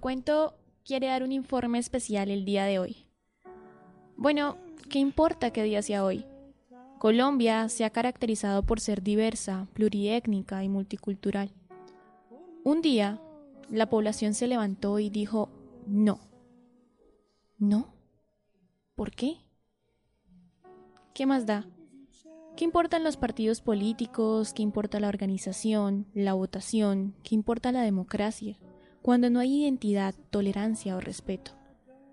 Cuento 0.00 0.54
quiere 0.84 1.08
dar 1.08 1.24
un 1.24 1.32
informe 1.32 1.78
especial 1.78 2.30
el 2.30 2.44
día 2.44 2.64
de 2.64 2.78
hoy. 2.78 3.08
Bueno, 4.16 4.56
¿qué 4.88 5.00
importa 5.00 5.52
qué 5.52 5.64
día 5.64 5.82
sea 5.82 6.04
hoy? 6.04 6.24
Colombia 7.00 7.68
se 7.68 7.84
ha 7.84 7.90
caracterizado 7.90 8.62
por 8.62 8.78
ser 8.78 9.02
diversa, 9.02 9.66
pluriétnica 9.74 10.62
y 10.62 10.68
multicultural. 10.68 11.50
Un 12.62 12.80
día, 12.80 13.20
la 13.70 13.90
población 13.90 14.34
se 14.34 14.46
levantó 14.46 15.00
y 15.00 15.10
dijo 15.10 15.50
no. 15.86 16.20
¿No? 17.58 17.92
¿Por 18.94 19.10
qué? 19.10 19.38
¿Qué 21.12 21.26
más 21.26 21.44
da? 21.44 21.66
¿Qué 22.56 22.64
importan 22.64 23.02
los 23.02 23.16
partidos 23.16 23.60
políticos? 23.60 24.54
¿Qué 24.54 24.62
importa 24.62 25.00
la 25.00 25.08
organización, 25.08 26.06
la 26.14 26.34
votación? 26.34 27.14
¿Qué 27.24 27.34
importa 27.34 27.72
la 27.72 27.82
democracia? 27.82 28.61
Cuando 29.02 29.30
no 29.30 29.40
hay 29.40 29.62
identidad, 29.62 30.14
tolerancia 30.30 30.96
o 30.96 31.00
respeto. 31.00 31.50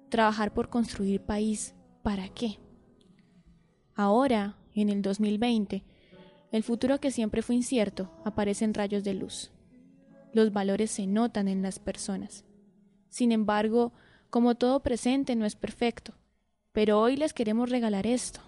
Trabajar 0.10 0.54
por 0.56 0.70
construir 0.70 1.22
país, 1.22 1.76
¿para 2.02 2.30
qué? 2.30 2.58
Ahora, 3.94 4.58
en 4.74 4.90
el 4.90 5.04
2020, 5.04 5.84
el 6.52 6.64
futuro 6.64 7.00
que 7.00 7.12
siempre 7.12 7.44
fue 7.44 7.56
incierto 7.56 8.12
aparece 8.26 8.66
en 8.66 8.74
rayos 8.74 9.04
de 9.04 9.14
luz. 9.14 9.52
Los 10.34 10.52
valores 10.52 10.90
se 10.90 11.06
notan 11.06 11.48
en 11.48 11.62
las 11.62 11.78
personas. 11.78 12.44
Sin 13.10 13.32
embargo, 13.32 13.94
como 14.32 14.56
todo 14.56 14.80
presente 14.80 15.36
no 15.36 15.46
es 15.46 15.56
perfecto, 15.56 16.16
pero 16.72 17.00
hoy 17.00 17.18
les 17.18 17.34
queremos 17.34 17.70
regalar 17.70 18.08
esto. 18.08 18.40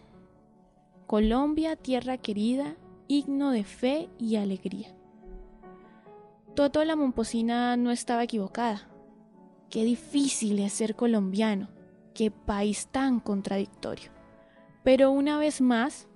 Colombia, 1.05 1.75
tierra 1.75 2.17
querida, 2.17 2.75
himno 3.07 3.51
de 3.51 3.65
fe 3.65 4.09
y 4.17 4.37
alegría. 4.37 4.95
Toto 6.55 6.83
la 6.83 6.97
Momposina 6.97 7.77
no 7.77 7.91
estaba 7.91 8.23
equivocada. 8.23 8.89
Qué 9.69 9.85
difícil 9.85 10.59
es 10.59 10.73
ser 10.73 10.95
colombiano, 10.95 11.69
qué 12.13 12.29
país 12.29 12.87
tan 12.91 13.21
contradictorio. 13.21 14.11
Pero 14.83 15.11
una 15.11 15.37
vez 15.37 15.61
más, 15.61 16.09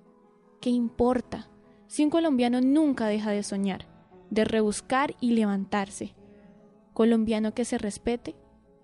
¿qué 0.59 0.69
importa 0.69 1.50
si 1.88 2.03
un 2.03 2.09
colombiano 2.09 2.59
nunca 2.59 3.08
deja 3.08 3.31
de 3.31 3.44
soñar, 3.44 3.86
de 4.30 4.44
rebuscar 4.44 5.16
y 5.22 5.31
levantarse? 5.31 6.16
Colombiano 6.94 7.53
que 7.53 7.64
se 7.64 7.77
respete, 7.77 8.36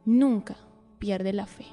nunca 0.05 0.55
pierde 0.99 1.33
la 1.33 1.47
fe. 1.47 1.65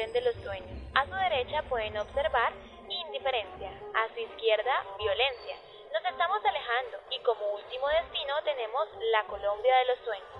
De 0.00 0.22
los 0.22 0.34
sueños. 0.36 0.80
A 0.94 1.04
su 1.04 1.12
derecha 1.12 1.62
pueden 1.68 1.94
observar 1.98 2.54
indiferencia, 2.88 3.68
a 3.68 4.08
su 4.08 4.18
izquierda 4.18 4.82
violencia. 4.98 5.56
Nos 5.92 6.02
estamos 6.02 6.40
alejando 6.42 6.98
y 7.10 7.22
como 7.22 7.52
último 7.52 7.86
destino 7.88 8.34
tenemos 8.42 8.88
la 9.12 9.24
Colombia 9.24 9.76
de 9.76 9.84
los 9.84 9.98
sueños. 9.98 10.30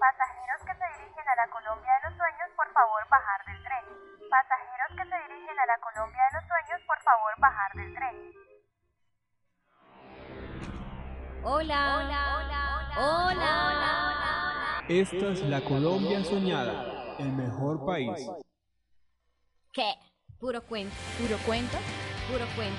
Pasajeros 0.00 0.60
que 0.64 0.74
se 0.74 0.98
dirigen 0.98 1.28
a 1.28 1.36
la 1.36 1.48
Colombia 1.52 1.92
de 1.92 2.08
los 2.08 2.16
sueños, 2.16 2.50
por 2.56 2.72
favor 2.72 3.08
bajar 3.10 3.44
del 3.44 3.62
tren. 3.62 3.84
Pasajeros 4.30 4.96
que 4.96 5.04
se 5.04 5.28
dirigen 5.28 5.58
a 5.58 5.66
la 5.66 5.78
Colombia 5.78 6.22
de 6.24 6.40
los 6.40 6.48
sueños, 6.48 6.80
por 6.86 7.00
favor 7.02 7.34
bajar 7.36 7.72
del 7.74 7.94
tren. 7.94 8.32
Hola. 11.44 12.00
Hola. 12.00 12.20
Hola. 12.96 13.28
Hola. 13.28 14.09
Esta 14.90 15.30
es 15.30 15.42
la 15.44 15.60
Colombia 15.60 16.24
soñada, 16.24 17.14
el 17.20 17.32
mejor 17.32 17.86
país. 17.86 18.10
¿Qué? 19.72 19.92
Puro 20.40 20.60
cuento. 20.62 20.92
¿Puro 21.16 21.38
cuento? 21.46 21.76
Puro 22.28 22.44
cuento. 22.56 22.76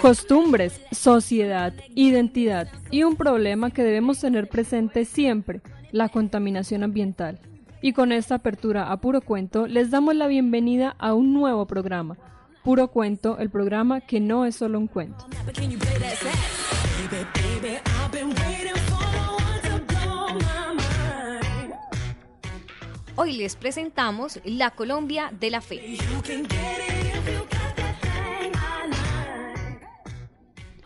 Costumbres, 0.00 0.80
sociedad, 0.90 1.74
identidad 1.94 2.66
y 2.90 3.02
un 3.02 3.16
problema 3.16 3.70
que 3.70 3.84
debemos 3.84 4.18
tener 4.20 4.48
presente 4.48 5.04
siempre, 5.04 5.60
la 5.90 6.08
contaminación 6.08 6.82
ambiental. 6.82 7.38
Y 7.84 7.92
con 7.94 8.12
esta 8.12 8.36
apertura 8.36 8.92
a 8.92 8.96
Puro 8.98 9.20
Cuento 9.20 9.66
les 9.66 9.90
damos 9.90 10.14
la 10.14 10.28
bienvenida 10.28 10.94
a 11.00 11.14
un 11.14 11.34
nuevo 11.34 11.66
programa. 11.66 12.16
Puro 12.62 12.86
Cuento, 12.88 13.38
el 13.38 13.50
programa 13.50 14.00
que 14.00 14.20
no 14.20 14.46
es 14.46 14.54
solo 14.54 14.78
un 14.78 14.86
cuento. 14.86 15.26
Hoy 23.16 23.32
les 23.32 23.56
presentamos 23.56 24.40
la 24.44 24.70
Colombia 24.70 25.32
de 25.38 25.50
la 25.50 25.60
Fe. 25.60 25.98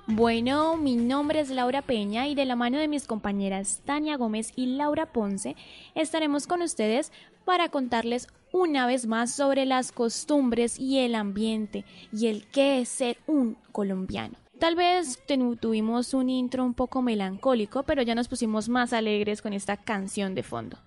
Bueno, 0.08 0.76
mi 0.76 0.94
nombre 0.94 1.40
es 1.40 1.50
Laura 1.50 1.82
Peña 1.82 2.28
y 2.28 2.36
de 2.36 2.44
la 2.44 2.54
mano 2.54 2.78
de 2.78 2.86
mis 2.86 3.08
compañeras 3.08 3.82
Tania 3.84 4.16
Gómez 4.16 4.52
y 4.54 4.66
Laura 4.66 5.06
Ponce 5.06 5.56
estaremos 5.96 6.46
con 6.46 6.62
ustedes 6.62 7.10
para 7.44 7.70
contarles 7.70 8.28
una 8.52 8.86
vez 8.86 9.06
más 9.06 9.32
sobre 9.32 9.66
las 9.66 9.90
costumbres 9.90 10.78
y 10.78 11.00
el 11.00 11.16
ambiente 11.16 11.84
y 12.12 12.28
el 12.28 12.46
qué 12.46 12.80
es 12.80 12.88
ser 12.88 13.18
un 13.26 13.56
colombiano. 13.72 14.36
Tal 14.60 14.76
vez 14.76 15.18
tuvimos 15.58 16.14
un 16.14 16.30
intro 16.30 16.64
un 16.64 16.74
poco 16.74 17.02
melancólico, 17.02 17.82
pero 17.82 18.00
ya 18.02 18.14
nos 18.14 18.28
pusimos 18.28 18.68
más 18.68 18.92
alegres 18.92 19.42
con 19.42 19.52
esta 19.52 19.76
canción 19.76 20.36
de 20.36 20.44
fondo. 20.44 20.78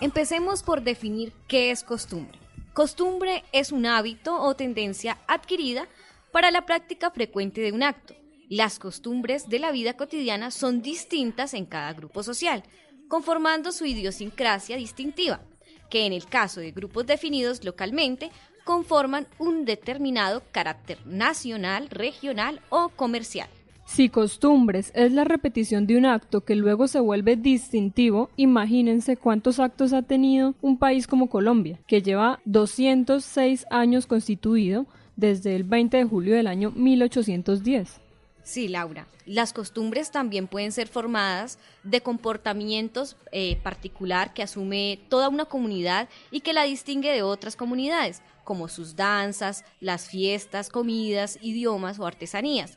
Empecemos 0.00 0.62
por 0.62 0.82
definir 0.82 1.34
qué 1.46 1.70
es 1.70 1.84
costumbre. 1.84 2.47
Costumbre 2.78 3.42
es 3.50 3.72
un 3.72 3.86
hábito 3.86 4.40
o 4.40 4.54
tendencia 4.54 5.18
adquirida 5.26 5.88
para 6.30 6.52
la 6.52 6.64
práctica 6.64 7.10
frecuente 7.10 7.60
de 7.60 7.72
un 7.72 7.82
acto. 7.82 8.14
Las 8.48 8.78
costumbres 8.78 9.48
de 9.48 9.58
la 9.58 9.72
vida 9.72 9.96
cotidiana 9.96 10.52
son 10.52 10.80
distintas 10.80 11.54
en 11.54 11.66
cada 11.66 11.92
grupo 11.92 12.22
social, 12.22 12.62
conformando 13.08 13.72
su 13.72 13.84
idiosincrasia 13.84 14.76
distintiva, 14.76 15.40
que 15.90 16.06
en 16.06 16.12
el 16.12 16.26
caso 16.26 16.60
de 16.60 16.70
grupos 16.70 17.04
definidos 17.04 17.64
localmente 17.64 18.30
conforman 18.62 19.26
un 19.40 19.64
determinado 19.64 20.44
carácter 20.52 21.04
nacional, 21.04 21.90
regional 21.90 22.60
o 22.68 22.90
comercial. 22.90 23.48
Si 23.88 24.10
costumbres 24.10 24.92
es 24.94 25.12
la 25.12 25.24
repetición 25.24 25.86
de 25.86 25.96
un 25.96 26.04
acto 26.04 26.42
que 26.42 26.54
luego 26.54 26.88
se 26.88 27.00
vuelve 27.00 27.36
distintivo, 27.36 28.28
imagínense 28.36 29.16
cuántos 29.16 29.58
actos 29.58 29.94
ha 29.94 30.02
tenido 30.02 30.54
un 30.60 30.78
país 30.78 31.06
como 31.06 31.30
Colombia, 31.30 31.80
que 31.86 32.02
lleva 32.02 32.38
206 32.44 33.66
años 33.70 34.06
constituido 34.06 34.84
desde 35.16 35.56
el 35.56 35.64
20 35.64 35.96
de 35.96 36.04
julio 36.04 36.36
del 36.36 36.48
año 36.48 36.70
1810. 36.72 37.98
Sí, 38.44 38.68
Laura. 38.68 39.08
Las 39.24 39.54
costumbres 39.54 40.10
también 40.10 40.48
pueden 40.48 40.70
ser 40.70 40.86
formadas 40.86 41.58
de 41.82 42.02
comportamientos 42.02 43.16
eh, 43.32 43.56
particular 43.62 44.34
que 44.34 44.42
asume 44.42 45.00
toda 45.08 45.30
una 45.30 45.46
comunidad 45.46 46.10
y 46.30 46.40
que 46.40 46.52
la 46.52 46.64
distingue 46.64 47.10
de 47.10 47.22
otras 47.22 47.56
comunidades, 47.56 48.20
como 48.44 48.68
sus 48.68 48.96
danzas, 48.96 49.64
las 49.80 50.08
fiestas, 50.08 50.68
comidas, 50.68 51.38
idiomas 51.40 51.98
o 51.98 52.06
artesanías. 52.06 52.76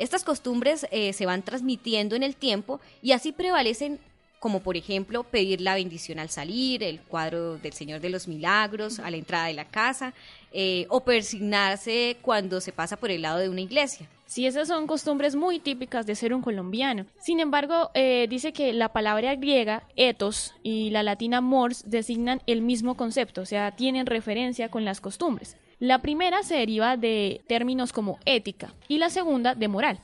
Estas 0.00 0.24
costumbres 0.24 0.86
eh, 0.90 1.12
se 1.12 1.26
van 1.26 1.42
transmitiendo 1.42 2.16
en 2.16 2.22
el 2.22 2.34
tiempo 2.34 2.80
y 3.02 3.12
así 3.12 3.32
prevalecen 3.32 4.00
como 4.38 4.60
por 4.60 4.78
ejemplo 4.78 5.24
pedir 5.24 5.60
la 5.60 5.74
bendición 5.74 6.18
al 6.18 6.30
salir, 6.30 6.82
el 6.82 7.00
cuadro 7.00 7.58
del 7.58 7.74
Señor 7.74 8.00
de 8.00 8.08
los 8.08 8.26
Milagros 8.26 8.98
a 8.98 9.10
la 9.10 9.18
entrada 9.18 9.48
de 9.48 9.52
la 9.52 9.66
casa, 9.66 10.14
eh, 10.52 10.86
o 10.88 11.00
persignarse 11.00 12.16
cuando 12.22 12.62
se 12.62 12.72
pasa 12.72 12.96
por 12.96 13.10
el 13.10 13.20
lado 13.20 13.40
de 13.40 13.50
una 13.50 13.60
iglesia. 13.60 14.08
Sí, 14.24 14.46
esas 14.46 14.68
son 14.68 14.86
costumbres 14.86 15.36
muy 15.36 15.58
típicas 15.58 16.06
de 16.06 16.14
ser 16.14 16.32
un 16.32 16.40
colombiano. 16.40 17.04
Sin 17.20 17.38
embargo, 17.38 17.90
eh, 17.92 18.26
dice 18.30 18.54
que 18.54 18.72
la 18.72 18.94
palabra 18.94 19.34
griega 19.34 19.82
ethos 19.96 20.54
y 20.62 20.88
la 20.88 21.02
latina 21.02 21.42
mors 21.42 21.90
designan 21.90 22.40
el 22.46 22.62
mismo 22.62 22.96
concepto, 22.96 23.42
o 23.42 23.46
sea, 23.46 23.72
tienen 23.72 24.06
referencia 24.06 24.70
con 24.70 24.86
las 24.86 25.02
costumbres. 25.02 25.58
La 25.80 26.02
primera 26.02 26.42
se 26.42 26.56
deriva 26.56 26.98
de 26.98 27.40
términos 27.46 27.94
como 27.94 28.18
ética 28.26 28.74
y 28.86 28.98
la 28.98 29.08
segunda 29.08 29.54
de 29.54 29.66
moral. 29.66 29.98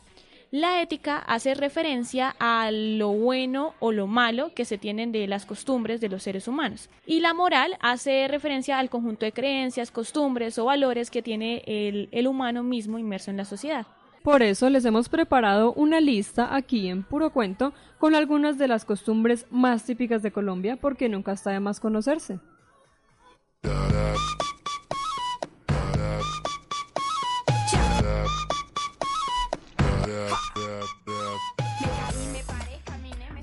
La 0.50 0.80
ética 0.80 1.18
hace 1.18 1.54
referencia 1.54 2.34
a 2.38 2.70
lo 2.70 3.10
bueno 3.10 3.74
o 3.78 3.92
lo 3.92 4.06
malo 4.06 4.54
que 4.54 4.64
se 4.64 4.78
tienen 4.78 5.12
de 5.12 5.26
las 5.26 5.44
costumbres 5.44 6.00
de 6.00 6.08
los 6.08 6.22
seres 6.22 6.48
humanos. 6.48 6.88
Y 7.04 7.20
la 7.20 7.34
moral 7.34 7.76
hace 7.80 8.26
referencia 8.26 8.78
al 8.78 8.88
conjunto 8.88 9.26
de 9.26 9.32
creencias, 9.32 9.90
costumbres 9.90 10.58
o 10.58 10.64
valores 10.64 11.10
que 11.10 11.20
tiene 11.20 11.62
el, 11.66 12.08
el 12.10 12.26
humano 12.26 12.62
mismo 12.62 12.98
inmerso 12.98 13.30
en 13.30 13.36
la 13.36 13.44
sociedad. 13.44 13.86
Por 14.22 14.42
eso 14.42 14.70
les 14.70 14.86
hemos 14.86 15.10
preparado 15.10 15.74
una 15.74 16.00
lista 16.00 16.56
aquí 16.56 16.88
en 16.88 17.02
Puro 17.02 17.34
Cuento 17.34 17.74
con 17.98 18.14
algunas 18.14 18.56
de 18.56 18.66
las 18.66 18.86
costumbres 18.86 19.44
más 19.50 19.84
típicas 19.84 20.22
de 20.22 20.32
Colombia 20.32 20.78
porque 20.80 21.10
nunca 21.10 21.32
está 21.32 21.50
de 21.50 21.60
más 21.60 21.80
conocerse. 21.80 22.40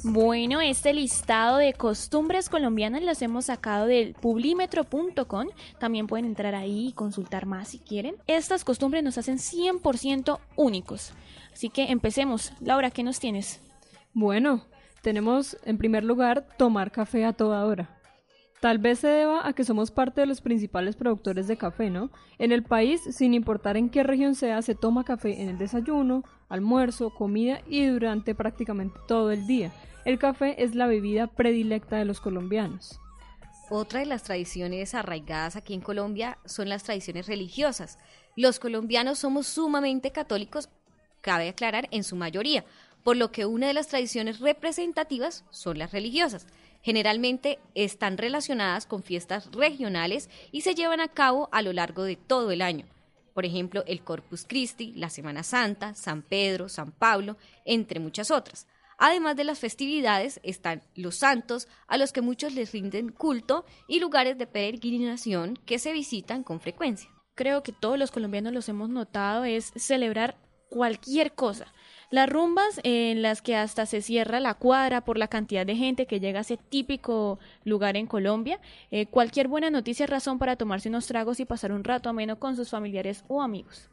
Bueno, 0.06 0.60
este 0.60 0.94
listado 0.94 1.58
de 1.58 1.72
costumbres 1.72 2.50
colombianas 2.50 3.04
las 3.04 3.22
hemos 3.22 3.46
sacado 3.46 3.86
del 3.86 4.16
publimetro.com. 4.16 5.48
También 5.80 6.08
pueden 6.08 6.26
entrar 6.26 6.56
ahí 6.56 6.90
y 6.90 6.92
consultar 6.92 7.46
más 7.46 7.70
si 7.70 7.80
quieren. 7.80 8.16
Estas 8.28 8.66
costumbres 8.66 9.02
nos 9.02 9.18
hacen 9.18 9.38
100% 9.38 10.40
únicos. 10.58 11.14
Así 11.54 11.70
que 11.70 11.90
empecemos. 11.90 12.52
Laura, 12.60 12.92
¿qué 12.92 13.02
nos 13.02 13.22
tienes? 13.22 13.62
Bueno, 14.14 14.66
tenemos 15.02 15.58
en 15.64 15.78
primer 15.78 16.04
lugar 16.04 16.50
tomar 16.58 16.92
café 16.92 17.24
a 17.24 17.32
toda 17.32 17.66
hora. 17.66 17.98
Tal 18.60 18.80
vez 18.80 19.00
se 19.00 19.08
deba 19.08 19.48
a 19.48 19.54
que 19.54 19.64
somos 19.64 19.92
parte 19.92 20.20
de 20.20 20.28
los 20.28 20.42
principales 20.42 20.98
productores 20.98 21.48
de 21.48 21.56
café, 21.56 21.90
¿no? 21.90 22.12
En 22.40 22.52
el 22.52 22.64
país, 22.64 23.02
sin 23.10 23.34
importar 23.34 23.78
en 23.78 23.90
qué 23.90 24.04
región 24.04 24.36
sea, 24.36 24.62
se 24.62 24.76
toma 24.76 25.06
café 25.06 25.42
en 25.42 25.48
el 25.48 25.58
desayuno, 25.58 26.24
almuerzo, 26.50 27.10
comida 27.10 27.62
y 27.68 27.86
durante 27.86 28.36
prácticamente 28.36 29.00
todo 29.08 29.32
el 29.32 29.48
día. 29.48 29.72
El 30.06 30.20
café 30.20 30.62
es 30.62 30.76
la 30.76 30.88
bebida 30.88 31.28
predilecta 31.28 31.96
de 31.96 32.04
los 32.04 32.20
colombianos. 32.20 33.00
Otra 33.70 34.02
de 34.02 34.06
las 34.06 34.24
tradiciones 34.24 34.94
arraigadas 34.94 35.56
aquí 35.56 35.74
en 35.74 35.80
Colombia 35.80 36.38
son 36.44 36.68
las 36.68 36.84
tradiciones 36.84 37.28
religiosas. 37.28 37.98
Los 38.36 38.60
colombianos 38.60 39.20
somos 39.20 39.48
sumamente 39.48 40.12
católicos, 40.12 40.68
cabe 41.22 41.48
aclarar, 41.48 41.88
en 41.92 42.04
su 42.04 42.18
mayoría, 42.18 42.66
por 43.04 43.16
lo 43.16 43.32
que 43.32 43.46
una 43.46 43.68
de 43.68 43.74
las 43.74 43.88
tradiciones 43.88 44.42
representativas 44.42 45.46
son 45.52 45.80
las 45.80 45.94
religiosas. 45.94 46.48
Generalmente 46.82 47.60
están 47.74 48.18
relacionadas 48.18 48.86
con 48.86 49.04
fiestas 49.04 49.50
regionales 49.54 50.30
y 50.52 50.62
se 50.62 50.76
llevan 50.76 51.00
a 51.00 51.08
cabo 51.08 51.48
a 51.54 51.62
lo 51.62 51.72
largo 51.72 52.04
de 52.04 52.18
todo 52.18 52.52
el 52.52 52.62
año. 52.62 52.86
Por 53.34 53.46
ejemplo, 53.46 53.86
el 53.88 54.04
Corpus 54.04 54.46
Christi, 54.46 54.92
la 54.98 55.10
Semana 55.10 55.44
Santa, 55.44 55.96
San 55.96 56.24
Pedro, 56.24 56.68
San 56.68 56.92
Pablo, 56.92 57.38
entre 57.64 58.02
muchas 58.02 58.32
otras. 58.32 58.68
Además 59.06 59.36
de 59.36 59.44
las 59.44 59.60
festividades 59.60 60.40
están 60.44 60.82
los 60.96 61.18
santos, 61.18 61.68
a 61.88 61.98
los 61.98 62.14
que 62.14 62.22
muchos 62.22 62.54
les 62.54 62.72
rinden 62.72 63.10
culto, 63.10 63.66
y 63.86 64.00
lugares 64.00 64.38
de 64.38 64.48
peregrinación 64.48 65.60
que 65.66 65.78
se 65.78 65.92
visitan 65.92 66.42
con 66.42 66.62
frecuencia. 66.62 67.10
Creo 67.36 67.64
que 67.64 67.74
todos 67.74 68.00
los 68.00 68.12
colombianos 68.12 68.54
los 68.54 68.70
hemos 68.70 68.88
notado 68.88 69.44
es 69.44 69.74
celebrar 69.76 70.38
cualquier 70.70 71.34
cosa. 71.34 71.66
Las 72.12 72.30
rumbas 72.30 72.80
en 72.84 73.22
las 73.22 73.42
que 73.42 73.58
hasta 73.58 73.86
se 73.86 74.02
cierra 74.02 74.40
la 74.40 74.54
cuadra 74.54 75.04
por 75.04 75.18
la 75.18 75.28
cantidad 75.28 75.66
de 75.66 75.76
gente 75.76 76.06
que 76.06 76.22
llega 76.22 76.40
a 76.40 76.44
ese 76.44 76.56
típico 76.56 77.40
lugar 77.66 77.98
en 77.98 78.08
Colombia. 78.08 78.62
Eh, 78.90 79.08
cualquier 79.08 79.50
buena 79.50 79.70
noticia 79.70 80.06
es 80.06 80.10
razón 80.10 80.40
para 80.40 80.56
tomarse 80.56 80.88
unos 80.88 81.08
tragos 81.08 81.42
y 81.42 81.46
pasar 81.46 81.74
un 81.74 81.84
rato 81.84 82.08
ameno 82.08 82.40
con 82.40 82.56
sus 82.56 82.70
familiares 82.70 83.26
o 83.28 83.42
amigos. 83.42 83.90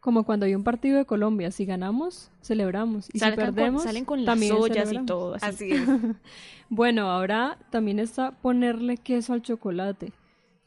Como 0.00 0.24
cuando 0.24 0.46
hay 0.46 0.54
un 0.54 0.64
partido 0.64 0.96
de 0.96 1.04
Colombia, 1.04 1.50
si 1.50 1.66
ganamos, 1.66 2.30
celebramos. 2.42 3.08
Y 3.10 3.12
si 3.12 3.18
Salgan 3.18 3.46
con- 3.48 3.54
perdemos, 3.54 3.82
salen 3.82 4.04
con 4.06 4.24
las 4.24 4.26
también 4.32 4.52
ollas 4.54 4.90
y 4.92 4.98
todo. 5.04 5.34
así. 5.34 5.46
Así 5.46 5.70
es. 5.72 5.82
Bueno, 6.72 7.10
ahora 7.10 7.58
también 7.70 7.98
está 7.98 8.30
ponerle 8.30 8.96
queso 8.96 9.32
al 9.32 9.42
chocolate. 9.42 10.12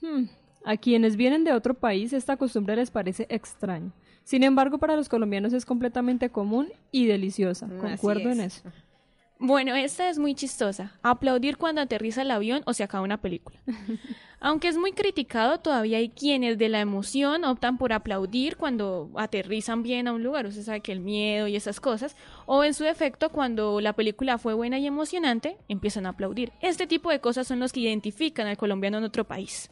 Hmm, 0.02 0.26
A 0.66 0.76
quienes 0.78 1.16
vienen 1.16 1.46
de 1.46 1.54
otro 1.54 1.74
país 1.74 2.12
esta 2.14 2.36
costumbre 2.38 2.76
les 2.76 2.92
parece 2.92 3.26
extraña. 3.30 3.92
Sin 4.26 4.44
embargo, 4.44 4.78
para 4.78 4.96
los 4.98 5.08
colombianos 5.10 5.54
es 5.54 5.66
completamente 5.66 6.30
común 6.30 6.68
y 6.92 7.06
deliciosa. 7.08 7.66
Así 7.68 7.76
Concuerdo 7.78 8.30
en 8.32 8.42
es. 8.42 8.58
eso. 8.58 8.70
Bueno, 9.46 9.76
esta 9.76 10.10
es 10.10 10.20
muy 10.20 10.36
chistosa. 10.36 10.94
Aplaudir 11.02 11.58
cuando 11.58 11.82
aterriza 11.82 12.22
el 12.22 12.32
avión 12.32 12.62
o 12.66 12.74
se 12.74 12.82
acaba 12.82 13.04
una 13.04 13.20
película. 13.20 13.60
Aunque 14.40 14.70
es 14.70 14.78
muy 14.78 14.94
criticado, 14.94 15.60
todavía 15.60 15.98
hay 15.98 16.08
quienes 16.08 16.58
de 16.58 16.70
la 16.70 16.80
emoción 16.80 17.44
optan 17.44 17.78
por 17.78 17.92
aplaudir 17.92 18.56
cuando 18.56 19.12
aterrizan 19.18 19.84
bien 19.84 20.08
a 20.08 20.14
un 20.14 20.24
lugar. 20.24 20.46
Usted 20.46 20.64
sabe 20.64 20.80
que 20.80 20.94
el 20.94 21.02
miedo 21.02 21.50
y 21.50 21.58
esas 21.58 21.82
cosas. 21.82 22.16
O 22.46 22.64
en 22.64 22.74
su 22.74 22.86
defecto, 22.86 23.32
cuando 23.32 23.82
la 23.82 23.92
película 23.92 24.38
fue 24.38 24.54
buena 24.54 24.80
y 24.80 24.88
emocionante, 24.88 25.58
empiezan 25.68 26.06
a 26.06 26.12
aplaudir. 26.12 26.54
Este 26.62 26.88
tipo 26.88 27.10
de 27.10 27.20
cosas 27.20 27.46
son 27.46 27.60
los 27.60 27.74
que 27.74 27.82
identifican 27.82 28.48
al 28.48 28.56
colombiano 28.56 29.00
en 29.00 29.04
otro 29.04 29.26
país. 29.26 29.70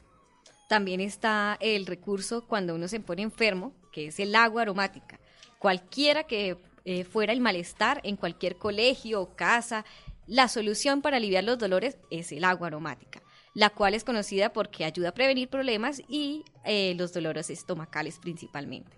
También 0.68 1.00
está 1.00 1.58
el 1.62 1.86
recurso 1.86 2.46
cuando 2.46 2.76
uno 2.76 2.90
se 2.90 3.00
pone 3.00 3.22
enfermo, 3.22 3.72
que 3.94 4.08
es 4.08 4.20
el 4.20 4.36
agua 4.36 4.64
aromática. 4.64 5.18
Cualquiera 5.60 6.26
que 6.26 6.58
eh, 6.86 7.04
fuera 7.04 7.34
el 7.34 7.42
malestar 7.42 8.02
en 8.04 8.16
cualquier 8.16 8.58
colegio 8.58 9.22
o 9.22 9.36
casa, 9.36 9.86
la 10.28 10.48
solución 10.48 11.02
para 11.02 11.18
aliviar 11.18 11.44
los 11.44 11.58
dolores 11.58 11.98
es 12.10 12.32
el 12.32 12.44
agua 12.44 12.68
aromática, 12.68 13.22
la 13.54 13.70
cual 13.70 13.94
es 13.94 14.04
conocida 14.04 14.54
porque 14.54 14.86
ayuda 14.86 15.10
a 15.10 15.14
prevenir 15.14 15.50
problemas 15.50 16.02
y 16.08 16.44
eh, 16.64 16.94
los 16.96 17.14
dolores 17.14 17.50
estomacales 17.50 18.20
principalmente. 18.20 18.98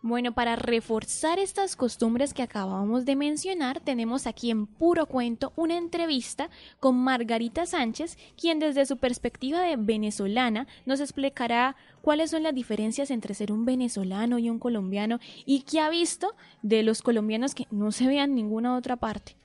Bueno, 0.00 0.32
para 0.32 0.54
reforzar 0.54 1.40
estas 1.40 1.74
costumbres 1.74 2.32
que 2.32 2.42
acabamos 2.42 3.04
de 3.04 3.16
mencionar, 3.16 3.80
tenemos 3.80 4.28
aquí 4.28 4.50
en 4.50 4.66
Puro 4.66 5.06
Cuento 5.06 5.52
una 5.56 5.76
entrevista 5.76 6.50
con 6.78 6.96
Margarita 6.96 7.66
Sánchez, 7.66 8.16
quien 8.40 8.60
desde 8.60 8.86
su 8.86 8.98
perspectiva 8.98 9.60
de 9.60 9.76
venezolana 9.76 10.68
nos 10.86 11.00
explicará 11.00 11.74
cuáles 12.00 12.30
son 12.30 12.44
las 12.44 12.54
diferencias 12.54 13.10
entre 13.10 13.34
ser 13.34 13.50
un 13.50 13.64
venezolano 13.64 14.38
y 14.38 14.48
un 14.48 14.60
colombiano 14.60 15.18
y 15.44 15.62
qué 15.62 15.80
ha 15.80 15.90
visto 15.90 16.36
de 16.62 16.84
los 16.84 17.02
colombianos 17.02 17.56
que 17.56 17.66
no 17.72 17.90
se 17.90 18.06
vean 18.06 18.30
en 18.30 18.36
ninguna 18.36 18.76
otra 18.76 18.96
parte. 18.96 19.36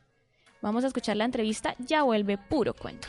Vamos 0.61 0.83
a 0.83 0.87
escuchar 0.87 1.17
la 1.17 1.25
entrevista, 1.25 1.75
ya 1.79 2.03
vuelve 2.03 2.37
Puro 2.37 2.75
Cuento. 2.75 3.07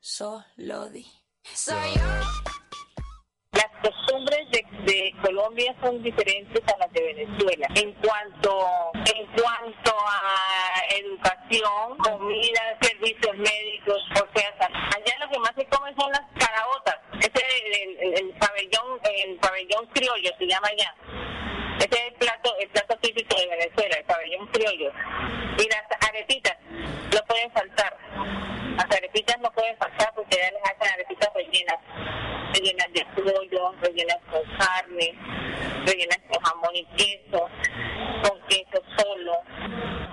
solo 0.00 0.88
di. 0.88 1.04
Las 1.44 2.57
costumbres 3.82 4.50
de, 4.50 4.64
de 4.82 5.14
Colombia 5.22 5.74
son 5.80 6.02
diferentes 6.02 6.62
a 6.72 6.78
las 6.78 6.92
de 6.92 7.02
Venezuela. 7.02 7.66
En 7.74 7.92
cuanto, 7.94 8.66
en 8.94 9.26
cuanto 9.26 9.94
a 10.06 10.82
educación, 10.96 11.98
comida, 11.98 12.78
servicios 12.80 13.36
médicos, 13.36 14.02
o 14.12 14.38
sea, 14.38 14.54
allá 14.60 15.18
lo 15.20 15.30
que 15.30 15.38
más 15.38 15.52
se 15.56 15.66
come 15.66 15.94
son 15.98 16.10
las 16.12 16.22
caraotas. 16.38 16.96
Ese 17.20 17.32
es 17.34 17.82
el, 17.82 17.96
el, 17.98 18.18
el 18.18 18.30
pabellón, 18.38 19.00
el 19.04 19.36
pabellón 19.36 19.86
criollo 19.94 20.30
se 20.38 20.46
llama 20.46 20.68
allá. 20.68 20.94
Ese 21.78 21.94
es 21.94 22.06
el 22.08 22.14
plato, 22.14 22.54
el 22.58 22.68
plato 22.70 22.96
típico 22.98 23.36
de 23.36 23.46
Venezuela, 23.46 23.96
el 23.96 24.04
pabellón 24.04 24.46
criollo. 24.48 24.92
Y 25.58 25.68
las 25.68 26.08
arepitas 26.08 26.56
no 26.70 27.20
pueden 27.26 27.50
faltar. 27.52 27.96
Las 28.76 28.96
arepitas 28.96 29.38
no 29.40 29.50
pueden 29.52 29.76
faltar 29.78 30.12
porque 30.14 30.36
ya 30.36 30.50
les 30.50 30.62
hacen 30.62 30.94
arepitas 30.94 31.32
rellenas 31.34 32.28
rellenas 32.54 32.92
de 32.92 33.06
pollo, 33.14 33.72
rellenas 33.80 34.18
con 34.30 34.42
carne, 34.56 35.14
rellenas 35.86 36.18
con 36.30 36.42
jamón 36.42 36.76
y 36.76 36.84
queso, 36.96 37.48
con 38.22 38.40
queso 38.48 38.82
solo. 38.96 39.32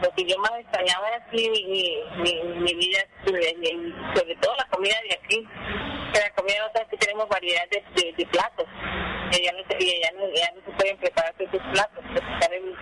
Lo 0.01 0.11
que 0.11 0.25
yo 0.25 0.37
más 0.39 0.51
extrañaba 0.59 1.07
era 1.07 1.25
así 1.25 1.49
mi, 1.49 2.73
vida, 2.73 2.99
sobre, 3.25 4.35
todo 4.35 4.55
la 4.55 4.67
comida 4.69 4.95
de 5.07 5.15
aquí. 5.15 5.47
La 6.13 6.29
comida 6.35 6.55
de 6.55 6.61
otras 6.61 6.87
que 6.89 6.97
tenemos 6.97 7.27
variedad 7.29 7.63
de, 7.69 8.25
platos. 8.25 8.67
Y 9.31 9.43
ya 9.43 9.51
no, 9.51 9.59
ya 9.59 10.11
no, 10.11 10.33
ya 10.33 10.51
no 10.55 10.61
se 10.65 10.71
pueden 10.77 10.97
preparar 10.97 11.33
esos 11.39 11.61
platos, 11.71 12.03
porque 12.13 12.33
están 12.33 12.53
en. 12.53 12.75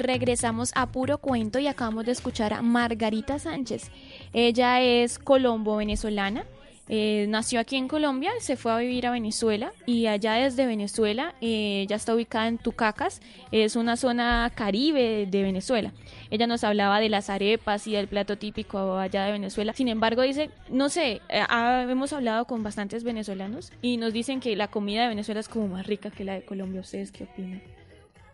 Regresamos 0.00 0.72
a 0.76 0.86
Puro 0.86 1.18
Cuento 1.18 1.58
y 1.58 1.66
acabamos 1.66 2.06
de 2.06 2.12
escuchar 2.12 2.54
a 2.54 2.62
Margarita 2.62 3.38
Sánchez. 3.38 3.90
Ella 4.32 4.80
es 4.80 5.18
colombo-venezolana. 5.18 6.46
eh, 6.88 7.26
nació 7.28 7.60
aquí 7.60 7.76
en 7.76 7.86
Colombia, 7.86 8.30
se 8.40 8.56
fue 8.56 8.72
a 8.72 8.78
vivir 8.78 9.06
a 9.06 9.10
Venezuela 9.10 9.72
y 9.86 10.06
allá 10.06 10.32
desde 10.34 10.66
Venezuela, 10.66 11.34
eh, 11.42 11.82
ella 11.82 11.96
está 11.96 12.14
ubicada 12.14 12.48
en 12.48 12.56
Tucacas, 12.58 13.20
es 13.52 13.76
una 13.76 13.96
zona 13.96 14.50
caribe 14.54 15.26
de 15.26 15.42
Venezuela. 15.42 15.92
Ella 16.30 16.46
nos 16.46 16.64
hablaba 16.64 16.98
de 16.98 17.10
las 17.10 17.28
arepas 17.28 17.86
y 17.86 17.92
del 17.92 18.08
plato 18.08 18.38
típico 18.38 18.96
allá 18.96 19.24
de 19.24 19.32
Venezuela. 19.32 19.74
Sin 19.74 19.88
embargo, 19.88 20.22
dice, 20.22 20.50
no 20.70 20.88
sé, 20.88 21.20
eh, 21.28 21.44
ah, 21.48 21.86
hemos 21.88 22.12
hablado 22.14 22.46
con 22.46 22.62
bastantes 22.62 23.04
venezolanos 23.04 23.70
y 23.82 23.98
nos 23.98 24.12
dicen 24.14 24.40
que 24.40 24.56
la 24.56 24.68
comida 24.68 25.02
de 25.02 25.08
Venezuela 25.08 25.40
es 25.40 25.48
como 25.48 25.68
más 25.68 25.86
rica 25.86 26.10
que 26.10 26.24
la 26.24 26.32
de 26.34 26.42
Colombia. 26.42 26.80
¿Ustedes 26.80 27.12
qué 27.12 27.24
opinan? 27.24 27.60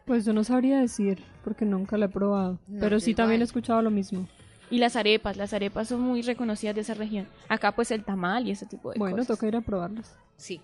Pues 0.07 0.25
yo 0.25 0.33
no 0.33 0.45
sabría 0.45 0.81
decir, 0.81 1.23
porque 1.43 1.65
nunca 1.65 1.99
la 1.99 2.07
he 2.07 2.09
probado. 2.09 2.59
No, 2.69 2.81
pero 2.81 3.01
sí 3.01 3.13
también 3.15 3.41
he 3.41 3.45
escuchado 3.45 3.83
lo 3.83 3.91
mismo. 3.91 4.27
Y 4.71 4.79
las 4.79 4.97
arepas, 4.97 5.37
las 5.37 5.53
arepas 5.53 5.89
son 5.89 6.01
muy 6.01 6.23
reconocidas 6.23 6.75
de 6.75 6.81
esa 6.83 6.95
región. 6.95 7.27
Acá 7.49 7.73
pues 7.73 7.91
el 7.91 8.05
tamal 8.05 8.47
y 8.47 8.53
ese 8.53 8.67
tipo 8.67 8.93
de 8.93 8.99
Bueno, 8.99 9.17
cosas. 9.17 9.29
toca 9.37 9.47
ir 9.49 9.57
a 9.57 9.61
probarlas. 9.61 10.17
Sí. 10.37 10.61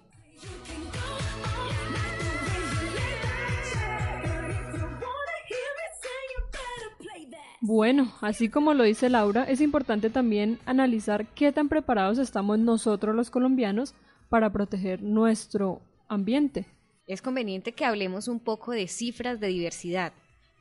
Bueno, 7.60 8.12
así 8.20 8.48
como 8.48 8.74
lo 8.74 8.82
dice 8.82 9.08
Laura, 9.08 9.44
es 9.44 9.60
importante 9.60 10.10
también 10.10 10.58
analizar 10.66 11.26
qué 11.28 11.52
tan 11.52 11.68
preparados 11.68 12.18
estamos 12.18 12.58
nosotros 12.58 13.14
los 13.14 13.30
colombianos 13.30 13.94
para 14.28 14.50
proteger 14.50 15.02
nuestro 15.02 15.80
ambiente. 16.08 16.66
Es 17.12 17.20
conveniente 17.20 17.72
que 17.72 17.84
hablemos 17.84 18.26
un 18.26 18.40
poco 18.40 18.72
de 18.72 18.88
cifras 18.88 19.38
de 19.38 19.48
diversidad. 19.48 20.14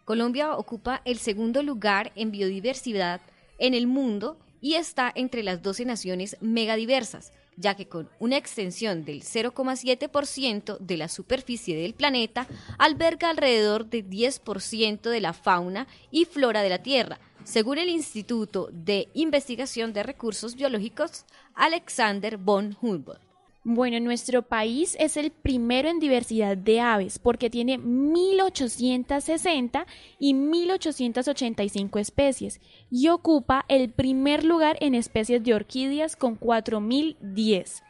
Colombia 0.04 0.58
ocupa 0.58 1.02
el 1.06 1.18
segundo 1.18 1.64
lugar 1.64 2.12
en 2.16 2.30
biodiversidad 2.30 3.22
en 3.58 3.74
el 3.74 3.88
mundo 3.88 4.38
y 4.60 4.74
está 4.74 5.14
entre 5.16 5.44
las 5.44 5.62
12 5.62 5.86
naciones 5.86 6.36
megadiversas, 6.42 7.32
ya 7.56 7.76
que 7.76 7.88
con 7.88 8.10
una 8.20 8.36
extensión 8.36 9.06
del 9.06 9.24
0,7% 9.24 10.78
de 10.78 10.98
la 10.98 11.08
superficie 11.08 11.78
del 11.78 11.94
planeta, 11.94 12.48
alberga 12.78 13.30
alrededor 13.30 13.86
del 13.86 14.10
10% 14.10 15.10
de 15.10 15.22
la 15.22 15.32
fauna 15.32 15.88
y 16.12 16.26
flora 16.26 16.64
de 16.64 16.70
la 16.70 16.84
Tierra, 16.84 17.22
según 17.46 17.78
el 17.78 17.88
Instituto 17.88 18.68
de 18.74 19.08
Investigación 19.14 19.94
de 19.94 20.04
Recursos 20.04 20.58
Biológicos 20.58 21.24
Alexander 21.56 22.36
von 22.36 22.76
Humboldt. 22.82 23.31
Bueno, 23.64 24.00
nuestro 24.00 24.42
país 24.42 24.98
es 25.00 25.18
el 25.18 25.30
primero 25.30 25.88
en 25.88 26.00
diversidad 26.00 26.58
de 26.58 26.80
aves 26.80 27.20
porque 27.20 27.52
tiene 27.52 27.78
1860 27.78 29.86
y 30.18 30.34
1885 30.34 32.00
especies 32.00 32.60
y 32.90 33.10
ocupa 33.10 33.66
el 33.68 33.92
primer 33.92 34.44
lugar 34.44 34.78
en 34.82 34.96
especies 34.96 35.44
de 35.44 35.54
orquídeas 35.54 36.16
con 36.16 36.38
4010. 36.38 37.84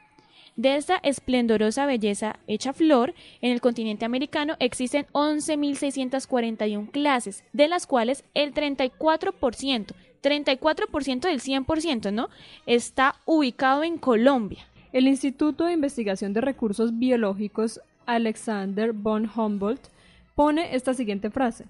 De 0.58 0.76
esta 0.76 0.98
esplendorosa 1.04 1.86
belleza 1.86 2.38
hecha 2.48 2.74
flor, 2.74 3.14
en 3.40 3.54
el 3.54 3.62
continente 3.62 4.04
americano 4.04 4.58
existen 4.60 5.08
11.641 5.14 6.92
clases, 6.92 7.46
de 7.54 7.70
las 7.70 7.88
cuales 7.88 8.26
el 8.34 8.54
34%, 8.54 9.94
34% 10.22 11.22
del 11.22 11.40
100%, 11.40 12.12
¿no? 12.12 12.28
Está 12.66 13.16
ubicado 13.26 13.86
en 13.86 13.98
Colombia. 13.98 14.68
El 14.94 15.08
Instituto 15.08 15.66
de 15.66 15.74
Investigación 15.74 16.34
de 16.34 16.42
Recursos 16.42 17.00
Biológicos 17.00 17.80
Alexander 18.06 18.92
von 18.92 19.30
Humboldt 19.34 19.88
pone 20.36 20.76
esta 20.76 20.94
siguiente 20.94 21.30
frase. 21.30 21.64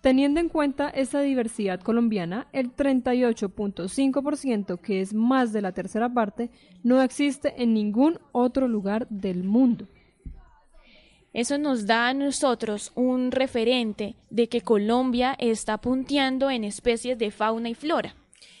Teniendo 0.00 0.40
en 0.40 0.48
cuenta 0.48 0.88
esta 0.88 1.20
diversidad 1.20 1.80
colombiana, 1.80 2.46
el 2.52 2.74
38.5%, 2.74 4.80
que 4.80 5.02
es 5.02 5.12
más 5.12 5.52
de 5.52 5.60
la 5.60 5.72
tercera 5.72 6.08
parte, 6.08 6.48
no 6.82 7.02
existe 7.02 7.62
en 7.62 7.74
ningún 7.74 8.20
otro 8.32 8.68
lugar 8.68 9.06
del 9.10 9.44
mundo. 9.44 9.86
Eso 11.34 11.58
nos 11.58 11.86
da 11.86 12.08
a 12.08 12.14
nosotros 12.14 12.90
un 12.94 13.32
referente 13.32 14.14
de 14.30 14.48
que 14.48 14.62
Colombia 14.62 15.36
está 15.38 15.76
punteando 15.76 16.48
en 16.48 16.64
especies 16.64 17.18
de 17.18 17.30
fauna 17.30 17.68
y 17.68 17.74
flora. 17.74 18.14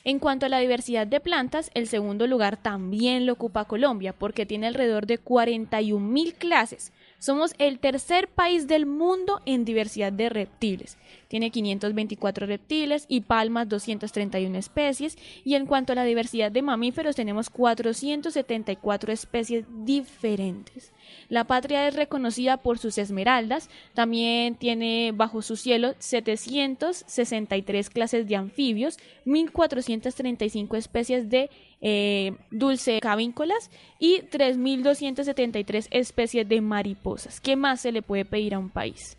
En 0.06 0.20
cuanto 0.20 0.46
a 0.46 0.48
la 0.48 0.60
diversidad 0.60 1.04
de 1.04 1.18
plantas, 1.18 1.72
el 1.74 1.88
segundo 1.88 2.28
lugar 2.28 2.56
también 2.56 3.26
lo 3.26 3.32
ocupa 3.32 3.64
Colombia, 3.64 4.12
porque 4.12 4.46
tiene 4.46 4.68
alrededor 4.68 5.04
de 5.04 5.18
41 5.18 5.98
mil 5.98 6.34
clases. 6.34 6.92
Somos 7.18 7.54
el 7.58 7.80
tercer 7.80 8.28
país 8.28 8.68
del 8.68 8.86
mundo 8.86 9.40
en 9.46 9.64
diversidad 9.64 10.12
de 10.12 10.28
reptiles. 10.28 10.96
Tiene 11.26 11.50
524 11.50 12.46
reptiles 12.46 13.06
y 13.08 13.22
palmas 13.22 13.68
231 13.68 14.56
especies. 14.56 15.18
Y 15.44 15.56
en 15.56 15.66
cuanto 15.66 15.92
a 15.92 15.96
la 15.96 16.04
diversidad 16.04 16.52
de 16.52 16.62
mamíferos, 16.62 17.16
tenemos 17.16 17.50
474 17.50 19.12
especies 19.12 19.64
diferentes. 19.84 20.92
La 21.28 21.44
patria 21.44 21.88
es 21.88 21.94
reconocida 21.94 22.56
por 22.56 22.78
sus 22.78 22.98
esmeraldas. 22.98 23.68
También 23.94 24.54
tiene 24.54 25.12
bajo 25.14 25.42
su 25.42 25.56
cielo 25.56 25.94
763 25.98 27.90
clases 27.90 28.28
de 28.28 28.36
anfibios, 28.36 28.98
1435 29.24 30.76
especies 30.76 31.28
de 31.28 31.50
eh, 31.80 32.34
dulce 32.50 33.00
cabíncolas 33.00 33.70
y 33.98 34.22
3.273 34.22 35.88
especies 35.90 36.48
de 36.48 36.60
mariposas. 36.60 37.40
¿Qué 37.40 37.56
más 37.56 37.80
se 37.80 37.92
le 37.92 38.02
puede 38.02 38.24
pedir 38.24 38.54
a 38.54 38.58
un 38.58 38.70
país? 38.70 39.16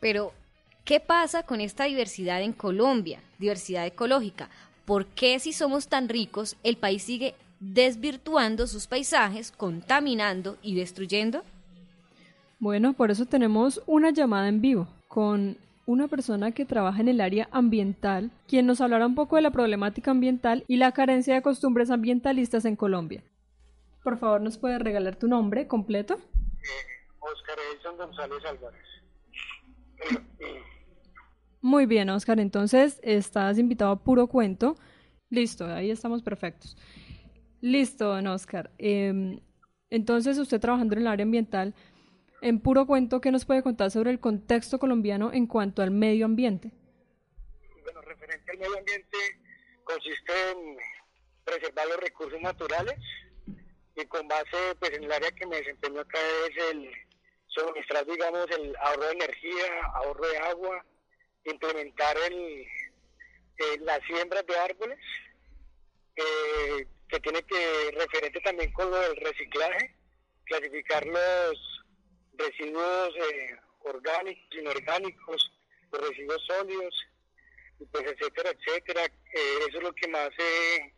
Pero, 0.00 0.32
¿qué 0.84 1.00
pasa 1.00 1.42
con 1.42 1.60
esta 1.60 1.84
diversidad 1.84 2.42
en 2.42 2.52
Colombia? 2.52 3.20
Diversidad 3.38 3.86
ecológica. 3.86 4.50
¿Por 4.84 5.06
qué 5.06 5.38
si 5.40 5.52
somos 5.52 5.88
tan 5.88 6.08
ricos 6.08 6.56
el 6.62 6.76
país 6.76 7.02
sigue 7.02 7.34
desvirtuando 7.60 8.66
sus 8.66 8.86
paisajes, 8.86 9.50
contaminando 9.50 10.58
y 10.62 10.74
destruyendo? 10.74 11.42
Bueno, 12.58 12.94
por 12.94 13.10
eso 13.10 13.26
tenemos 13.26 13.82
una 13.86 14.10
llamada 14.10 14.48
en 14.48 14.60
vivo 14.60 14.88
con 15.08 15.56
una 15.86 16.08
persona 16.08 16.50
que 16.50 16.64
trabaja 16.64 17.00
en 17.00 17.08
el 17.08 17.20
área 17.20 17.48
ambiental, 17.52 18.30
quien 18.48 18.66
nos 18.66 18.80
hablará 18.80 19.06
un 19.06 19.14
poco 19.14 19.36
de 19.36 19.42
la 19.42 19.50
problemática 19.50 20.10
ambiental 20.10 20.64
y 20.66 20.76
la 20.76 20.92
carencia 20.92 21.34
de 21.34 21.42
costumbres 21.42 21.90
ambientalistas 21.90 22.64
en 22.64 22.76
Colombia. 22.76 23.22
Por 24.02 24.18
favor, 24.18 24.40
¿nos 24.40 24.58
puede 24.58 24.78
regalar 24.78 25.16
tu 25.16 25.28
nombre 25.28 25.66
completo? 25.66 26.18
Oscar 27.20 27.56
Edson 27.74 27.96
González 27.96 28.44
Álvarez. 28.44 28.86
Muy 31.60 31.86
bien, 31.86 32.10
Oscar. 32.10 32.38
Entonces, 32.38 33.00
estás 33.02 33.58
invitado 33.58 33.90
a 33.90 33.98
puro 33.98 34.28
cuento. 34.28 34.76
Listo, 35.30 35.66
ahí 35.66 35.90
estamos 35.90 36.22
perfectos. 36.22 36.76
Listo, 37.60 38.06
don 38.06 38.26
Oscar. 38.26 38.70
Em, 38.78 39.40
entonces, 39.90 40.38
usted 40.38 40.60
trabajando 40.60 40.94
en 40.94 41.02
el 41.02 41.06
área 41.06 41.24
ambiental, 41.24 41.74
en 42.42 42.60
puro 42.60 42.86
cuento, 42.86 43.20
¿qué 43.20 43.30
nos 43.30 43.44
puede 43.44 43.62
contar 43.62 43.90
sobre 43.90 44.10
el 44.10 44.20
contexto 44.20 44.78
colombiano 44.78 45.32
en 45.32 45.46
cuanto 45.46 45.82
al 45.82 45.90
medio 45.90 46.26
ambiente? 46.26 46.70
Bueno, 47.82 48.00
referente 48.02 48.50
al 48.50 48.58
medio 48.58 48.78
ambiente, 48.78 49.16
consiste 49.84 50.32
en 50.50 50.76
preservar 51.44 51.86
los 51.88 52.00
recursos 52.00 52.40
naturales 52.40 52.98
y 53.94 54.04
con 54.06 54.28
base 54.28 54.74
pues, 54.78 54.92
en 54.92 55.04
el 55.04 55.12
área 55.12 55.30
que 55.30 55.46
me 55.46 55.56
desempeño 55.56 56.00
acá 56.00 56.18
es 56.48 56.72
el 56.72 56.90
suministrar, 57.46 58.04
digamos, 58.04 58.46
el 58.50 58.76
ahorro 58.76 59.04
de 59.04 59.12
energía, 59.12 59.82
ahorro 59.94 60.28
de 60.28 60.38
agua, 60.38 60.84
implementar 61.44 62.16
el, 62.28 62.66
eh, 63.58 63.78
las 63.80 64.00
siembras 64.04 64.44
de 64.46 64.58
árboles, 64.58 64.98
eh, 64.98 65.25
tiene 67.26 67.42
que 67.42 67.90
referente 67.98 68.40
también 68.40 68.72
con 68.72 68.88
lo 68.88 68.98
del 69.00 69.16
reciclaje, 69.16 69.96
clasificar 70.44 71.04
los 71.06 71.84
residuos 72.34 73.16
eh, 73.16 73.56
orgánicos, 73.80 74.44
inorgánicos, 74.56 75.52
los 75.90 76.08
residuos 76.08 76.40
sólidos, 76.46 76.94
pues 77.90 78.04
etcétera, 78.04 78.50
etcétera. 78.50 79.04
Eh, 79.06 79.58
eso 79.68 79.78
es 79.78 79.82
lo 79.82 79.92
que 79.92 80.06
más 80.06 80.28
eh, 80.38 80.94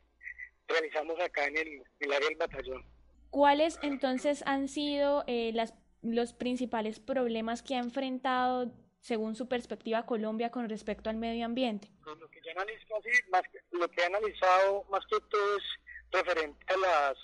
realizamos 0.66 1.18
acá 1.18 1.46
en 1.46 1.56
el, 1.56 1.82
el, 2.00 2.12
área 2.12 2.28
del 2.28 2.36
batallón. 2.36 2.84
¿Cuáles 3.30 3.78
entonces 3.82 4.42
han 4.44 4.68
sido 4.68 5.24
las, 5.26 5.72
los 6.02 6.34
principales 6.34 7.00
problemas 7.00 7.62
que 7.62 7.74
ha 7.74 7.78
enfrentado 7.78 8.70
según 9.00 9.34
su 9.34 9.48
perspectiva 9.48 10.04
Colombia 10.04 10.50
con 10.50 10.68
respecto 10.68 11.08
al 11.08 11.16
medio 11.16 11.46
ambiente? 11.46 11.88
Pues 12.04 12.18
lo, 12.18 12.28
que 12.28 12.40
yo 12.44 12.50
analizo, 12.50 13.00
más, 13.30 13.42
lo 13.70 13.88
que 13.88 14.02
he 14.02 14.04
analizado 14.04 14.84
más 14.90 15.06
que 15.06 15.16
todo 15.30 15.56
es 15.56 15.64
referente 16.12 16.64
a 16.72 16.76
las 16.76 17.18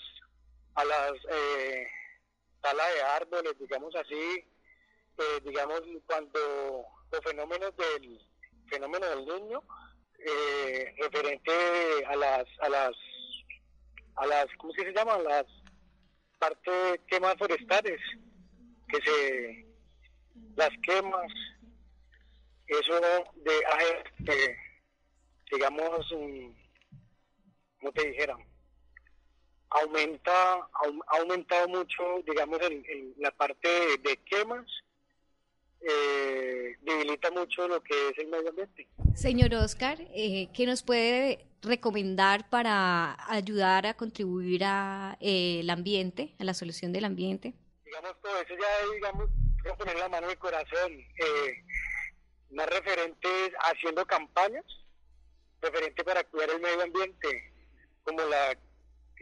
a 0.74 0.84
las 0.84 1.12
eh, 1.30 1.86
tala 2.60 2.86
de 2.88 3.02
árboles, 3.02 3.58
digamos 3.58 3.94
así, 3.94 4.44
eh, 5.18 5.40
digamos 5.44 5.82
cuando 6.06 6.84
los 7.10 7.20
fenómenos 7.22 7.76
del 7.76 8.20
fenómeno 8.68 9.06
del 9.06 9.26
niño, 9.26 9.62
eh, 10.18 10.94
referente 10.98 11.52
a 12.06 12.16
las 12.16 12.44
a 12.60 12.68
las 12.68 12.96
a 14.16 14.26
las 14.26 14.46
¿cómo 14.58 14.72
se 14.72 14.92
llama? 14.92 15.18
las 15.18 15.46
partes 16.38 17.00
quemas 17.06 17.36
forestales 17.38 18.00
que 18.88 19.00
se 19.02 19.66
las 20.56 20.70
quemas 20.82 21.32
eso 22.66 23.00
de, 23.34 23.52
de 24.18 24.56
digamos 25.50 26.08
como 27.78 27.92
te 27.92 28.08
dijeran 28.08 28.53
aumenta, 29.82 30.32
ha 30.32 31.18
aumentado 31.18 31.68
mucho, 31.68 32.02
digamos, 32.26 32.60
en, 32.62 33.14
la 33.18 33.30
parte 33.30 33.68
de, 34.02 34.16
quemas, 34.24 34.66
eh, 35.80 36.76
debilita 36.82 37.30
mucho 37.30 37.68
lo 37.68 37.82
que 37.82 38.08
es 38.08 38.18
el 38.18 38.28
medio 38.28 38.50
ambiente. 38.50 38.88
Señor 39.14 39.54
Oscar, 39.54 39.98
eh, 40.14 40.48
¿qué 40.54 40.66
nos 40.66 40.82
puede 40.82 41.46
recomendar 41.62 42.48
para 42.48 43.16
ayudar 43.30 43.86
a 43.86 43.94
contribuir 43.94 44.62
a 44.64 45.16
eh, 45.20 45.60
el 45.60 45.70
ambiente, 45.70 46.34
a 46.38 46.44
la 46.44 46.54
solución 46.54 46.92
del 46.92 47.04
ambiente? 47.04 47.54
Digamos, 47.84 48.20
todo 48.20 48.40
eso 48.40 48.54
ya, 48.54 48.94
digamos, 48.94 49.28
quiero 49.60 49.76
poner 49.76 49.98
la 49.98 50.08
mano 50.08 50.26
en 50.26 50.32
el 50.32 50.38
corazón, 50.38 50.92
eh, 50.92 51.64
más 52.50 52.66
referentes 52.66 53.52
haciendo 53.60 54.06
campañas, 54.06 54.64
referente 55.60 56.04
para 56.04 56.22
cuidar 56.24 56.50
el 56.50 56.60
medio 56.60 56.82
ambiente, 56.82 57.52
como 58.04 58.20
la 58.22 58.56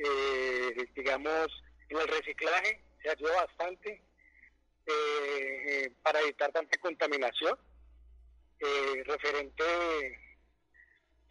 eh, 0.04 0.88
digamos, 0.94 1.49
en 1.88 1.99
el 1.99 2.09
reciclaje 2.09 2.82
se 3.02 3.11
ayuda 3.11 3.47
bastante 3.47 4.02
eh, 4.87 5.92
para 6.02 6.21
evitar 6.21 6.52
tanta 6.52 6.78
contaminación. 6.78 7.59
Eh, 8.59 9.02
referente 9.04 9.64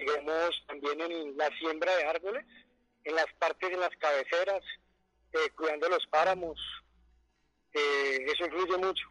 digamos, 0.02 0.64
también 0.68 1.00
en 1.00 1.38
la 1.38 1.50
siembra 1.60 1.96
de 1.96 2.06
árboles, 2.06 2.46
en 3.04 3.16
las 3.16 3.28
partes, 3.40 3.72
en 3.72 3.80
las 3.80 3.96
cabeceras, 3.98 4.62
eh, 5.34 5.50
cuidando 5.56 5.90
los 5.90 6.06
páramos. 6.08 6.60
Eh, 7.74 8.26
eso 8.26 8.46
influye 8.46 8.78
mucho. 8.78 9.08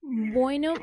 Bueno, 0.00 0.74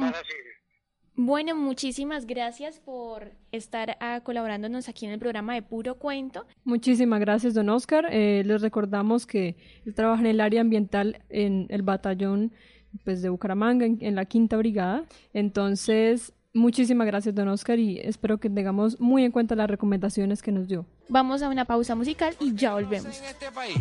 bueno, 1.16 1.56
muchísimas 1.56 2.26
gracias 2.26 2.80
por 2.80 3.32
estar 3.52 3.98
ah, 4.00 4.22
colaborándonos 4.24 4.88
aquí 4.88 5.06
en 5.06 5.12
el 5.12 5.20
programa 5.20 5.54
de 5.54 5.62
Puro 5.62 5.96
Cuento. 5.96 6.46
Muchísimas 6.64 7.20
gracias, 7.20 7.54
don 7.54 7.70
Oscar. 7.70 8.08
Eh, 8.12 8.44
les 8.46 8.62
recordamos 8.62 9.26
que 9.26 9.58
él 9.86 9.94
trabaja 9.94 10.22
en 10.22 10.28
el 10.28 10.40
área 10.40 10.62
ambiental 10.62 11.22
en 11.30 11.68
el 11.70 11.82
batallón 11.82 12.54
pues, 13.04 13.22
de 13.22 13.30
Bucaramanga, 13.30 13.86
en, 13.86 14.16
la 14.16 14.26
Quinta 14.26 14.56
Brigada. 14.56 15.04
Entonces, 15.34 16.34
muchísimas 16.54 17.08
gracias, 17.08 17.36
don 17.36 17.50
Oscar, 17.50 17.78
y 17.78 18.00
espero 18.00 18.40
que 18.40 18.50
tengamos 18.50 19.00
muy 19.00 19.26
en 19.26 19.32
cuenta 19.32 19.56
las 19.56 19.70
recomendaciones 19.70 20.42
que 20.42 20.52
nos 20.54 20.68
dio. 20.68 20.86
Vamos 21.10 21.42
a 21.42 21.50
una 21.50 21.66
pausa 21.66 21.94
musical 21.94 22.36
y 22.40 22.56
ya 22.56 22.74
volvemos. 22.74 23.20
En 23.20 23.26
este 23.26 23.52
país, 23.52 23.78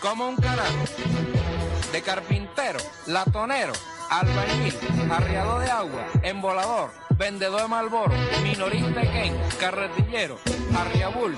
como 0.00 0.28
un 0.28 0.36
carajo, 0.36 0.84
de 1.92 2.02
carpintero, 2.02 2.78
latonero 3.08 3.72
albañil, 4.10 4.74
arriado 5.10 5.58
de 5.58 5.70
agua, 5.70 6.06
embolador, 6.22 6.90
vendedor 7.10 7.62
de 7.62 7.68
malboro, 7.68 8.14
minorista 8.42 9.00
Ken, 9.02 9.36
carretillero, 9.58 10.38
arriabul, 10.76 11.36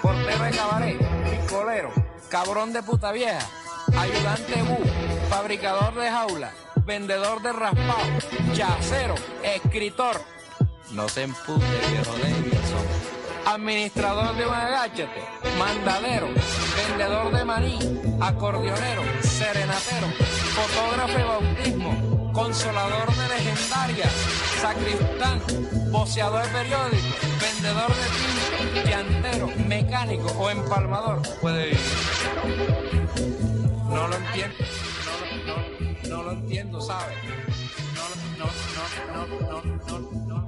portero 0.00 0.44
de 0.44 0.50
cabaret, 0.50 0.98
picolero, 1.30 1.92
cabrón 2.28 2.72
de 2.72 2.82
puta 2.82 3.12
vieja, 3.12 3.46
ayudante 3.98 4.62
bu, 4.62 4.78
fabricador 5.28 5.94
de 5.94 6.10
jaula, 6.10 6.52
vendedor 6.84 7.42
de 7.42 7.52
raspado, 7.52 8.18
chacero, 8.54 9.14
escritor. 9.42 10.20
No 10.92 11.08
se 11.08 11.22
empute, 11.22 11.64
viejo 11.88 12.04
son 12.04 13.02
administrador 13.46 14.36
de 14.36 14.46
un 14.46 14.54
agáchate, 14.54 15.22
mandadero, 15.58 16.28
vendedor 16.76 17.32
de 17.32 17.44
maní, 17.44 17.78
acordeonero, 18.20 19.02
serenatero, 19.20 20.08
fotógrafo 20.54 21.18
de 21.18 21.24
bautismo, 21.24 22.11
consolador 22.32 23.14
de 23.14 23.28
legendaria, 23.28 24.08
sacristán, 24.60 25.40
boceador 25.90 26.42
de 26.44 26.48
periódico, 26.48 27.06
vendedor 27.40 27.90
de 27.94 28.82
tinta, 28.82 28.90
llantero, 28.90 29.46
mecánico 29.68 30.26
o 30.38 30.50
empalmador. 30.50 31.22
Puede 31.40 31.66
vivir. 31.66 31.80
No 33.88 34.08
lo 34.08 34.16
entiendo. 34.16 34.56
No, 35.46 35.54
no, 35.54 36.16
no, 36.16 36.22
lo 36.22 36.32
entiendo, 36.32 36.80
¿sabes? 36.80 37.16
No, 37.94 38.08
no, 38.38 38.46
no, 38.46 39.26
no, 39.26 39.26
no, 39.86 40.00
no. 40.26 40.42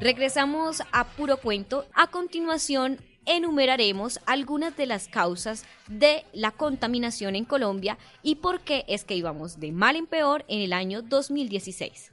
Regresamos 0.00 0.82
a 0.92 1.04
puro 1.04 1.38
cuento. 1.38 1.86
A 1.94 2.08
continuación, 2.08 3.00
enumeraremos 3.26 4.20
algunas 4.26 4.76
de 4.76 4.86
las 4.86 5.08
causas 5.08 5.64
de 5.88 6.24
la 6.32 6.50
contaminación 6.50 7.36
en 7.36 7.44
Colombia 7.44 7.98
y 8.22 8.36
por 8.36 8.60
qué 8.60 8.84
es 8.88 9.04
que 9.04 9.16
íbamos 9.16 9.60
de 9.60 9.72
mal 9.72 9.96
en 9.96 10.06
peor 10.06 10.44
en 10.48 10.60
el 10.60 10.72
año 10.72 11.02
2016. 11.02 12.12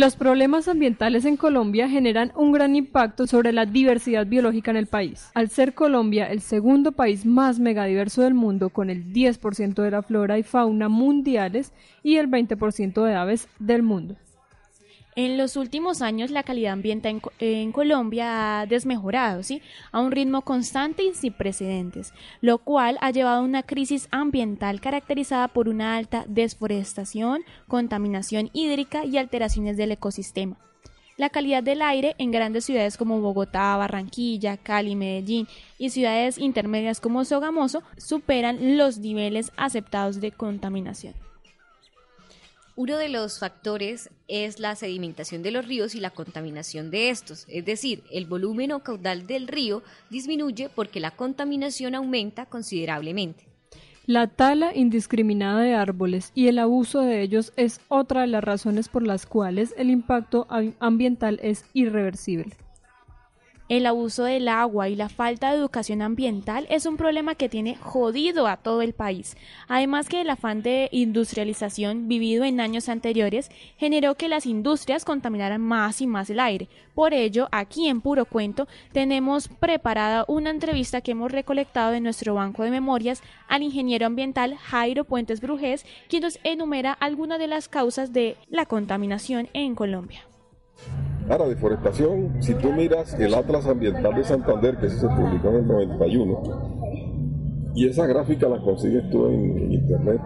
Los 0.00 0.16
problemas 0.16 0.66
ambientales 0.66 1.26
en 1.26 1.36
Colombia 1.36 1.86
generan 1.86 2.32
un 2.34 2.52
gran 2.52 2.74
impacto 2.74 3.26
sobre 3.26 3.52
la 3.52 3.66
diversidad 3.66 4.26
biológica 4.26 4.70
en 4.70 4.78
el 4.78 4.86
país. 4.86 5.30
Al 5.34 5.50
ser 5.50 5.74
Colombia 5.74 6.24
el 6.24 6.40
segundo 6.40 6.92
país 6.92 7.26
más 7.26 7.58
megadiverso 7.58 8.22
del 8.22 8.32
mundo, 8.32 8.70
con 8.70 8.88
el 8.88 9.12
10% 9.12 9.82
de 9.82 9.90
la 9.90 10.00
flora 10.00 10.38
y 10.38 10.42
fauna 10.42 10.88
mundiales 10.88 11.74
y 12.02 12.16
el 12.16 12.30
20% 12.30 13.04
de 13.04 13.14
aves 13.14 13.46
del 13.58 13.82
mundo. 13.82 14.16
En 15.22 15.36
los 15.36 15.56
últimos 15.56 16.00
años 16.00 16.30
la 16.30 16.44
calidad 16.44 16.72
ambiental 16.72 17.20
en, 17.40 17.72
Colombia 17.72 18.60
ha 18.60 18.66
desmejorado, 18.66 19.42
¿sí? 19.42 19.60
A 19.92 20.00
un 20.00 20.12
ritmo 20.12 20.40
constante 20.40 21.04
y 21.04 21.12
sin 21.12 21.34
precedentes, 21.34 22.14
lo 22.40 22.56
cual 22.56 22.96
ha 23.02 23.10
llevado 23.10 23.40
a 23.40 23.44
una 23.44 23.62
crisis 23.62 24.08
ambiental 24.12 24.80
caracterizada 24.80 25.48
por 25.48 25.68
una 25.68 25.98
alta 25.98 26.24
desforestación, 26.26 27.42
contaminación 27.68 28.48
hídrica 28.54 29.04
y 29.04 29.18
alteraciones 29.18 29.76
del 29.76 29.92
ecosistema. 29.92 30.56
La 31.18 31.28
calidad 31.28 31.62
del 31.62 31.82
aire 31.82 32.14
en 32.16 32.30
grandes 32.30 32.64
ciudades 32.64 32.96
como 32.96 33.20
Bogotá, 33.20 33.76
Barranquilla, 33.76 34.56
Cali, 34.56 34.96
Medellín 34.96 35.46
y 35.76 35.90
ciudades 35.90 36.38
intermedias 36.38 36.98
como 36.98 37.26
Sogamoso 37.26 37.82
superan 37.98 38.78
los 38.78 38.96
niveles 38.96 39.52
aceptados 39.58 40.22
de 40.22 40.32
contaminación. 40.32 41.12
Uno 42.82 42.96
de 42.96 43.10
los 43.10 43.40
factores 43.40 44.08
es 44.26 44.58
la 44.58 44.74
sedimentación 44.74 45.42
de 45.42 45.50
los 45.50 45.68
ríos 45.68 45.94
y 45.94 46.00
la 46.00 46.08
contaminación 46.08 46.90
de 46.90 47.10
estos, 47.10 47.44
es 47.50 47.66
decir, 47.66 48.04
el 48.10 48.24
volumen 48.24 48.72
o 48.72 48.82
caudal 48.82 49.26
del 49.26 49.48
río 49.48 49.82
disminuye 50.08 50.70
porque 50.74 50.98
la 50.98 51.10
contaminación 51.10 51.94
aumenta 51.94 52.46
considerablemente. 52.46 53.44
La 54.06 54.28
tala 54.28 54.74
indiscriminada 54.74 55.60
de 55.60 55.74
árboles 55.74 56.32
y 56.34 56.48
el 56.48 56.58
abuso 56.58 57.02
de 57.02 57.20
ellos 57.20 57.52
es 57.56 57.82
otra 57.88 58.22
de 58.22 58.28
las 58.28 58.42
razones 58.42 58.88
por 58.88 59.06
las 59.06 59.26
cuales 59.26 59.74
el 59.76 59.90
impacto 59.90 60.46
ambiental 60.78 61.38
es 61.42 61.66
irreversible. 61.74 62.56
El 63.70 63.86
abuso 63.86 64.24
del 64.24 64.48
agua 64.48 64.88
y 64.88 64.96
la 64.96 65.08
falta 65.08 65.50
de 65.52 65.56
educación 65.56 66.02
ambiental 66.02 66.66
es 66.70 66.86
un 66.86 66.96
problema 66.96 67.36
que 67.36 67.48
tiene 67.48 67.76
jodido 67.76 68.48
a 68.48 68.56
todo 68.56 68.82
el 68.82 68.94
país. 68.94 69.36
Además 69.68 70.08
que 70.08 70.22
el 70.22 70.30
afán 70.30 70.60
de 70.62 70.88
industrialización 70.90 72.08
vivido 72.08 72.42
en 72.42 72.58
años 72.58 72.88
anteriores 72.88 73.48
generó 73.76 74.16
que 74.16 74.28
las 74.28 74.44
industrias 74.44 75.04
contaminaran 75.04 75.60
más 75.60 76.00
y 76.00 76.08
más 76.08 76.28
el 76.30 76.40
aire. 76.40 76.68
Por 76.96 77.14
ello, 77.14 77.46
aquí 77.52 77.86
en 77.86 78.00
Puro 78.00 78.24
Cuento 78.24 78.66
tenemos 78.90 79.46
preparada 79.46 80.24
una 80.26 80.50
entrevista 80.50 81.00
que 81.00 81.12
hemos 81.12 81.30
recolectado 81.30 81.92
de 81.92 82.00
nuestro 82.00 82.34
banco 82.34 82.64
de 82.64 82.72
memorias 82.72 83.22
al 83.46 83.62
ingeniero 83.62 84.04
ambiental 84.04 84.56
Jairo 84.56 85.04
Puentes 85.04 85.40
Brujés, 85.40 85.86
quien 86.08 86.24
nos 86.24 86.40
enumera 86.42 86.92
algunas 86.92 87.38
de 87.38 87.46
las 87.46 87.68
causas 87.68 88.12
de 88.12 88.36
la 88.48 88.66
contaminación 88.66 89.48
en 89.52 89.76
Colombia. 89.76 90.26
Ahora, 91.30 91.46
deforestación, 91.46 92.42
si 92.42 92.54
tú 92.54 92.72
miras 92.72 93.14
el 93.14 93.32
Atlas 93.34 93.64
Ambiental 93.64 94.16
de 94.16 94.24
Santander, 94.24 94.76
que 94.78 94.90
se 94.90 95.06
publicó 95.06 95.50
en 95.50 95.56
el 95.56 95.68
91, 95.68 96.42
y 97.76 97.86
esa 97.86 98.04
gráfica 98.08 98.48
la 98.48 98.60
consigues 98.60 99.08
tú 99.10 99.26
en, 99.28 99.72
internet, 99.72 100.20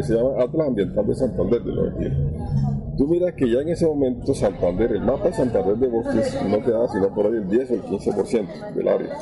se 0.00 0.14
llama 0.14 0.42
Atlas 0.42 0.68
Ambiental 0.68 1.06
de 1.06 1.14
Santander 1.14 1.62
de 1.62 1.74
91. 1.74 2.96
Tú 2.96 3.06
miras 3.06 3.34
que 3.34 3.50
ya 3.50 3.60
en 3.60 3.68
ese 3.68 3.86
momento 3.86 4.32
Santander, 4.32 4.92
el 4.92 5.02
mapa 5.02 5.26
de 5.26 5.34
Santander 5.34 5.76
de 5.76 5.88
bosques 5.88 6.38
no 6.48 6.64
quedaba 6.64 6.88
sino 6.88 7.14
por 7.14 7.26
ahí 7.26 7.34
el 7.34 7.48
10 7.48 7.70
o 7.70 7.74
el 7.74 7.82
15% 7.82 8.74
del 8.74 8.88
área. 8.88 9.14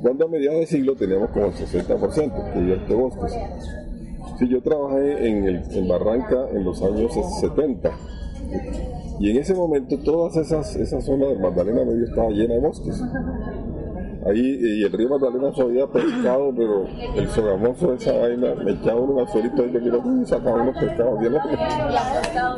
Cuando 0.00 0.24
a 0.24 0.28
mediados 0.28 0.60
de 0.60 0.66
siglo 0.66 0.94
teníamos 0.96 1.28
como 1.32 1.46
el 1.46 1.52
60% 1.52 2.52
cubierto 2.54 2.86
de 2.86 2.94
bosques. 2.94 3.36
Si 4.38 4.48
yo 4.48 4.62
trabajé 4.62 5.28
en, 5.28 5.44
el, 5.44 5.62
en 5.70 5.86
Barranca 5.86 6.48
en 6.50 6.64
los 6.64 6.82
años 6.82 7.12
70, 7.40 7.90
y 9.22 9.30
en 9.30 9.36
ese 9.36 9.54
momento 9.54 9.96
todas 9.98 10.36
esas, 10.36 10.74
esa 10.74 11.00
zona 11.00 11.28
del 11.28 11.38
Magdalena 11.38 11.84
Medio 11.84 12.06
estaba 12.06 12.28
llena 12.30 12.54
de 12.54 12.60
bosques. 12.60 13.00
Ahí, 14.26 14.58
y 14.60 14.82
el 14.82 14.90
río 14.90 15.10
Magdalena 15.10 15.54
se 15.54 15.62
había 15.62 15.86
pescado, 15.86 16.52
pero 16.56 16.86
el 17.14 17.28
sogamoso 17.28 17.92
de 17.92 17.96
esa 17.98 18.18
vaina 18.18 18.56
me 18.56 18.72
echaba 18.72 19.00
uno 19.00 19.20
al 19.20 19.28
suelito 19.28 19.64
y 19.64 19.72
yo 19.72 19.80
quiero 19.80 20.02
sacaba 20.26 20.62
unos 20.62 20.76
pescados 20.76 21.20
bien 21.20 21.34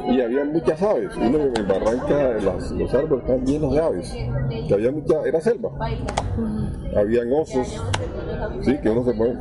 Y 0.09 0.23
había 0.23 0.45
muchas 0.47 0.83
aves. 0.83 1.15
Uno 1.19 1.39
en 1.55 1.69
Barranca, 1.69 2.33
los 2.41 2.95
árboles 2.95 3.25
estaban 3.25 3.45
llenos 3.45 3.75
de 3.75 3.81
aves. 3.81 4.17
Había 4.73 4.91
mucha, 4.91 5.21
era 5.27 5.41
selva. 5.43 5.71
Habían 6.97 7.31
osos, 7.31 7.85
sí, 8.63 8.79
que 8.79 8.89
uno 8.89 9.05
se 9.05 9.13
puede, 9.13 9.35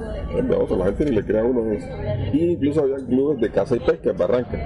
la 0.43 0.86
gente 0.88 1.05
ni 1.05 1.12
le 1.12 1.23
crea 1.23 1.45
uno 1.45 1.62
de 1.62 2.31
Y 2.33 2.51
incluso 2.51 2.81
había 2.81 2.97
clubes 2.97 3.39
de 3.39 3.49
caza 3.49 3.77
y 3.77 3.79
pesca 3.79 4.09
en 4.09 4.17
Barranca 4.17 4.59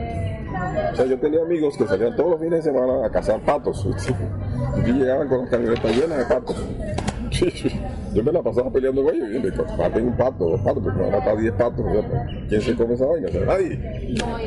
o 0.91 0.95
sea, 0.95 1.05
yo 1.05 1.19
tenía 1.19 1.41
amigos 1.41 1.77
que 1.77 1.85
salían 1.85 2.15
todos 2.15 2.31
los 2.31 2.39
fines 2.39 2.63
de 2.63 2.71
semana 2.71 3.05
a 3.05 3.09
cazar 3.09 3.39
patos. 3.41 3.87
Y 4.85 4.91
llegaban 4.91 5.27
con 5.27 5.39
las 5.41 5.49
camionetas 5.49 5.91
llenas 5.95 6.17
de 6.19 6.25
patos. 6.25 6.55
Yo 8.13 8.23
me 8.23 8.31
la 8.31 8.41
pasaba 8.41 8.71
peleando 8.71 9.03
con 9.03 9.13
ellos. 9.13 9.29
Y 9.31 9.39
me 9.39 9.77
maten 9.77 10.07
un 10.07 10.17
pato, 10.17 10.49
dos 10.49 10.61
patos, 10.61 10.83
porque 10.83 10.97
me 10.97 11.05
van 11.05 11.15
a 11.15 11.17
matar 11.19 11.37
diez 11.37 11.53
patos. 11.53 11.85
¿Quién 12.47 12.61
se 12.61 12.75
come 12.75 12.93
esa 12.93 13.05
vaina? 13.05 13.27
O 13.27 13.31
sea, 13.31 13.45
nadie. 13.45 13.79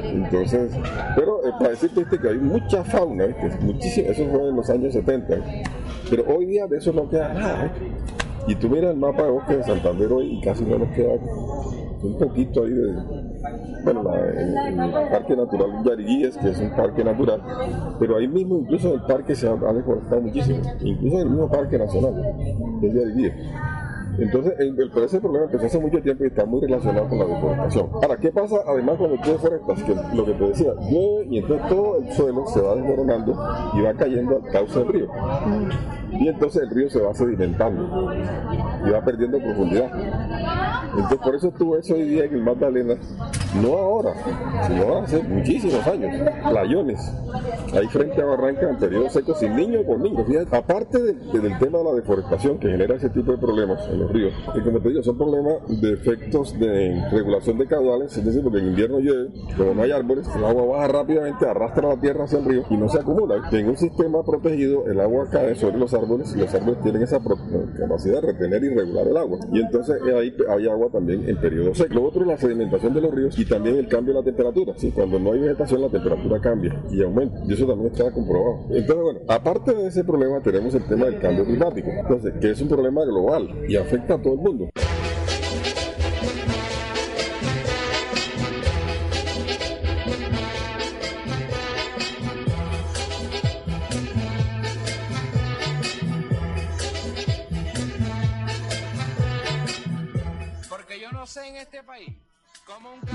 Entonces, 0.05 0.73
pero 1.15 1.47
eh, 1.47 1.53
para 1.59 1.71
decirte 1.71 2.05
que 2.19 2.29
hay 2.29 2.39
mucha 2.39 2.85
fauna, 2.85 3.27
muchísimo, 3.61 4.11
eso 4.11 4.27
fue 4.27 4.49
en 4.49 4.57
los 4.57 4.71
años 4.71 4.93
70. 4.93 5.37
Pero 6.09 6.25
hoy 6.27 6.47
día 6.47 6.67
de 6.67 6.79
eso 6.79 6.93
no 6.93 7.09
queda 7.09 7.33
nada. 7.33 7.73
Y 8.47 8.55
tú 8.55 8.69
miras 8.69 8.93
el 8.93 8.99
mapa 8.99 9.23
de 9.25 9.31
bosque 9.31 9.57
de 9.57 9.63
Santander 9.65 10.13
hoy 10.13 10.39
y 10.39 10.41
casi 10.41 10.65
no 10.65 10.79
nos 10.79 10.89
queda 10.91 11.13
un 12.03 12.19
poquito 12.19 12.65
ahí 12.65 12.71
de, 12.71 12.95
bueno, 13.85 14.03
el, 14.15 14.57
el 14.81 14.91
Parque 15.11 15.37
Natural 15.37 15.83
Yariguíes, 15.85 16.37
que 16.37 16.51
es 16.51 16.59
un 16.61 16.71
parque 16.71 17.03
natural, 17.05 17.41
pero 17.99 18.17
ahí 18.17 18.29
mismo 18.29 18.57
incluso 18.59 18.89
en 18.89 18.95
el 18.95 19.03
parque 19.03 19.35
se 19.35 19.49
ha, 19.49 19.53
ha 19.53 19.73
deforestado 19.73 20.21
muchísimo, 20.21 20.61
incluso 20.81 21.17
en 21.17 21.23
el 21.23 21.31
mismo 21.31 21.49
Parque 21.51 21.79
Nacional, 21.79 22.15
que 22.81 22.87
es 22.89 22.95
Yariguíes. 22.95 23.33
Entonces, 24.19 24.53
el, 24.59 24.79
el- 24.79 24.91
pero 24.93 25.07
ese 25.07 25.19
problema 25.21 25.47
empezó 25.47 25.65
hace 25.67 25.79
mucho 25.79 26.03
tiempo 26.03 26.25
y 26.25 26.27
está 26.27 26.45
muy 26.45 26.61
relacionado 26.61 27.09
con 27.09 27.19
la 27.21 27.25
deforestación. 27.27 27.89
Ahora, 28.03 28.17
¿qué 28.19 28.31
pasa 28.33 28.57
además 28.67 28.97
cuando 28.99 29.17
tú 29.23 29.31
deforestas? 29.31 29.83
Que 29.83 29.95
lo 30.15 30.25
que 30.27 30.33
te 30.33 30.45
decía, 30.49 30.73
llueve 30.91 31.27
y 31.31 31.39
entonces 31.39 31.69
todo 31.69 31.97
el 31.99 32.11
suelo 32.13 32.47
se 32.49 32.61
va 32.61 32.75
desmoronando 32.75 33.33
y 33.75 33.81
va 33.81 33.95
cayendo 33.95 34.37
al 34.45 34.51
cauce 34.53 34.79
del 34.81 34.89
río. 34.89 35.09
Y 36.13 36.29
entonces 36.29 36.63
el 36.65 36.71
río 36.71 36.91
se 36.91 37.01
va 37.01 37.15
sedimentando 37.15 38.13
y 38.87 38.91
va 38.91 39.01
perdiendo 39.03 39.39
profundidad. 39.39 39.91
Entonces, 40.93 41.19
por 41.19 41.35
eso 41.35 41.53
tú 41.57 41.73
ves 41.73 41.91
hoy 41.91 42.03
día 42.03 42.25
en 42.25 42.35
el 42.35 42.43
Magdalena, 42.43 42.95
no 43.63 43.75
ahora, 43.77 44.13
sino 44.67 44.99
hace 44.99 45.23
muchísimos 45.23 45.87
años, 45.87 46.11
playones, 46.49 47.01
ahí 47.75 47.87
frente 47.89 48.21
a 48.21 48.25
Barranca 48.25 48.69
en 48.71 48.77
periodos 48.79 49.13
secos, 49.13 49.39
sin 49.39 49.55
niños 49.57 49.85
por 49.85 49.99
niños. 50.01 50.27
Fíjate, 50.27 50.57
aparte 50.57 51.01
de- 51.03 51.13
de- 51.15 51.39
del 51.41 51.59
tema 51.59 51.79
de 51.79 51.85
la 51.85 51.93
deforestación 51.95 52.59
que 52.59 52.69
genera 52.69 52.95
ese 52.97 53.09
tipo 53.11 53.33
de 53.33 53.39
problemas 53.39 53.87
en 53.89 54.01
los 54.01 54.11
ríos, 54.13 54.33
que 54.55 54.63
como 54.63 54.81
te 54.81 54.89
digo, 54.89 55.03
son 55.03 55.17
problemas 55.17 55.55
de 55.81 55.93
efectos 55.93 56.59
de 56.59 57.03
regulación 57.11 57.59
de 57.59 57.67
caudales, 57.67 58.17
es 58.17 58.25
decir, 58.25 58.43
porque 58.43 58.59
en 58.59 58.67
invierno 58.69 58.99
llueve, 58.99 59.31
como 59.57 59.75
no 59.75 59.83
hay 59.83 59.93
árboles, 59.93 60.29
el 60.35 60.45
agua 60.45 60.65
baja 60.79 60.89
rápidamente, 60.89 61.47
arrastra 61.47 61.89
la 61.89 62.01
tierra 62.01 62.25
hacia 62.25 62.39
el 62.39 62.45
río 62.45 62.63
y 62.71 62.77
no 62.77 62.89
se 62.89 62.99
acumula. 62.99 63.49
En 63.53 63.69
un 63.69 63.77
sistema 63.77 64.23
protegido, 64.25 64.87
el 64.87 65.01
agua 65.01 65.29
cae 65.31 65.55
sobre 65.55 65.79
los 65.79 65.93
árboles 65.95 66.35
y 66.37 66.41
los 66.41 66.53
árboles 66.55 66.81
tienen 66.83 67.03
esa 67.03 67.19
capacidad 67.79 68.21
de 68.23 68.33
retener 68.33 68.65
y 68.65 68.69
regular 68.75 69.07
el 69.07 69.17
agua. 69.17 69.39
Y 69.53 69.61
entonces 69.61 69.97
eh, 70.07 70.15
ahí 70.19 70.35
hay 70.49 70.69
agua 70.69 70.80
también 70.89 71.29
en 71.29 71.37
periodo 71.37 71.75
seco. 71.75 71.95
Lo 71.95 72.05
otro 72.05 72.23
es 72.23 72.29
la 72.29 72.37
sedimentación 72.37 72.95
de 72.95 73.01
los 73.01 73.15
ríos 73.15 73.39
y 73.39 73.45
también 73.45 73.77
el 73.77 73.89
cambio 73.89 74.15
de 74.15 74.21
la 74.21 74.25
temperatura. 74.25 74.75
Cuando 74.95 75.19
no 75.19 75.33
hay 75.33 75.41
vegetación, 75.41 75.83
la 75.83 75.89
temperatura 75.89 76.41
cambia 76.41 76.83
y 76.91 77.03
aumenta. 77.03 77.41
Y 77.47 77.53
eso 77.53 77.67
también 77.67 77.93
está 77.93 78.11
comprobado. 78.11 78.61
Entonces, 78.71 79.03
bueno, 79.03 79.21
aparte 79.29 79.75
de 79.75 79.87
ese 79.89 80.05
problema, 80.05 80.41
tenemos 80.41 80.75
el 80.75 80.85
tema 80.85 81.07
del 81.07 81.19
cambio 81.19 81.45
climático. 81.45 81.91
Entonces, 81.91 82.35
que 82.41 82.51
es 82.51 82.61
un 82.61 82.69
problema 82.69 83.05
global 83.05 83.49
y 83.69 83.77
afecta 83.77 84.15
a 84.15 84.23
todo 84.23 84.35
el 84.35 84.41
mundo. 84.41 84.71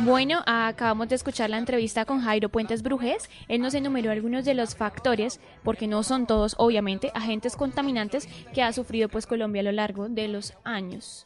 Bueno, 0.05 0.43
acabamos 0.45 1.09
de 1.09 1.15
escuchar 1.15 1.49
la 1.49 1.57
entrevista 1.57 2.05
con 2.05 2.21
Jairo 2.21 2.49
Puentes 2.49 2.83
Brujés. 2.83 3.27
Él 3.47 3.59
nos 3.59 3.73
enumeró 3.73 4.11
algunos 4.11 4.45
de 4.45 4.53
los 4.53 4.75
factores, 4.75 5.39
porque 5.63 5.87
no 5.87 6.03
son 6.03 6.27
todos, 6.27 6.53
obviamente, 6.59 7.09
agentes 7.15 7.55
contaminantes 7.55 8.29
que 8.53 8.61
ha 8.61 8.71
sufrido 8.71 9.09
pues 9.09 9.25
Colombia 9.25 9.61
a 9.61 9.63
lo 9.63 9.71
largo 9.71 10.07
de 10.07 10.27
los 10.27 10.53
años. 10.63 11.25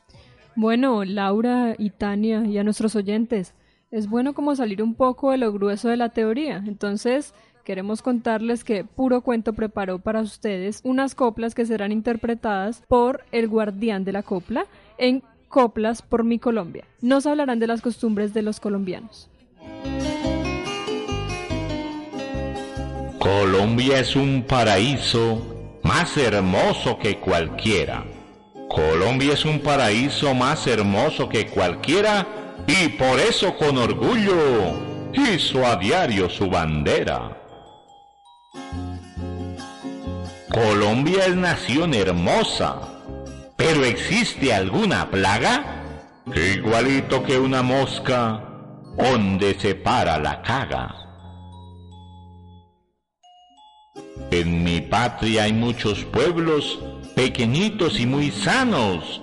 Bueno, 0.56 1.04
Laura 1.04 1.76
y 1.78 1.90
Tania 1.90 2.46
y 2.46 2.58
a 2.58 2.64
nuestros 2.64 2.96
oyentes, 2.96 3.54
es 3.92 4.08
bueno 4.08 4.34
como 4.34 4.56
salir 4.56 4.82
un 4.82 4.96
poco 4.96 5.32
de 5.32 5.40
lo 5.40 5.52
grueso 5.52 5.90
de 5.90 5.98
la 5.98 6.08
teoría. 6.08 6.64
Entonces, 6.66 7.34
queremos 7.66 8.02
contarles 8.02 8.64
que 8.64 8.86
Puro 8.86 9.20
Cuento 9.24 9.52
preparó 9.52 10.00
para 10.00 10.22
ustedes 10.22 10.80
unas 10.86 11.16
coplas 11.16 11.54
que 11.54 11.66
serán 11.66 11.92
interpretadas 11.92 12.82
por 12.88 13.26
el 13.34 13.50
guardián 13.50 14.06
de 14.06 14.14
la 14.14 14.24
copla 14.24 14.68
en 14.98 15.22
Coplas 15.50 16.02
por 16.04 16.24
mi 16.24 16.40
Colombia. 16.40 16.86
Nos 17.02 17.26
hablarán 17.26 17.60
de 17.60 17.68
las 17.68 17.82
costumbres 17.82 18.34
de 18.34 18.44
los 18.44 18.60
colombianos. 18.60 19.30
Colombia 23.18 24.00
es 24.00 24.16
un 24.16 24.44
paraíso 24.48 25.42
más 25.84 26.16
hermoso 26.18 26.98
que 27.00 27.18
cualquiera. 27.18 28.06
Colombia 28.70 29.34
es 29.34 29.44
un 29.44 29.60
paraíso 29.60 30.36
más 30.36 30.68
hermoso 30.68 31.28
que 31.28 31.48
cualquiera 31.48 32.28
y 32.68 32.90
por 32.90 33.20
eso 33.20 33.58
con 33.58 33.78
orgullo 33.78 34.74
hizo 35.14 35.66
a 35.66 35.76
diario 35.76 36.30
su 36.30 36.48
bandera. 36.48 37.36
Colombia 40.52 41.26
es 41.26 41.36
nación 41.36 41.94
hermosa, 41.94 42.99
pero 43.60 43.84
¿existe 43.84 44.54
alguna 44.54 45.12
plaga? 45.12 45.84
Igualito 46.34 47.22
que 47.24 47.38
una 47.38 47.62
mosca, 47.62 48.42
donde 48.98 49.60
se 49.60 49.76
para 49.76 50.18
la 50.18 50.42
caga. 50.42 50.96
En 54.32 54.64
mi 54.64 54.80
patria 54.80 55.44
hay 55.44 55.52
muchos 55.52 56.06
pueblos 56.06 56.80
pequeñitos 57.18 58.00
y 58.00 58.06
muy 58.06 58.32
sanos, 58.32 59.20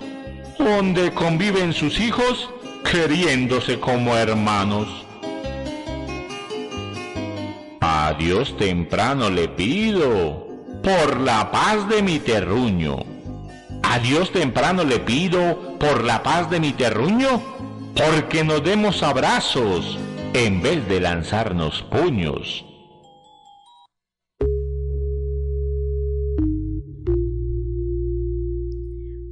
donde 0.59 1.11
conviven 1.15 1.73
sus 1.73 1.99
hijos 1.99 2.47
queriéndose 2.89 3.79
como 3.79 4.15
hermanos. 4.15 4.87
A 7.81 8.13
Dios 8.19 8.55
temprano 8.55 9.31
le 9.31 9.47
pido 9.47 10.45
por 10.83 11.21
la 11.21 11.49
paz 11.51 11.89
de 11.89 12.03
mi 12.03 12.19
terruño. 12.19 13.16
A 13.89 13.99
Dios 13.99 14.33
temprano 14.33 14.83
le 14.83 14.99
pido 14.99 15.77
por 15.79 16.03
la 16.03 16.21
paz 16.21 16.49
de 16.49 16.59
mi 16.59 16.73
terruño, 16.73 17.41
porque 17.95 18.43
nos 18.43 18.61
demos 18.61 19.01
abrazos 19.01 19.97
en 20.33 20.61
vez 20.61 20.87
de 20.89 20.99
lanzarnos 20.99 21.83
puños. 21.83 22.65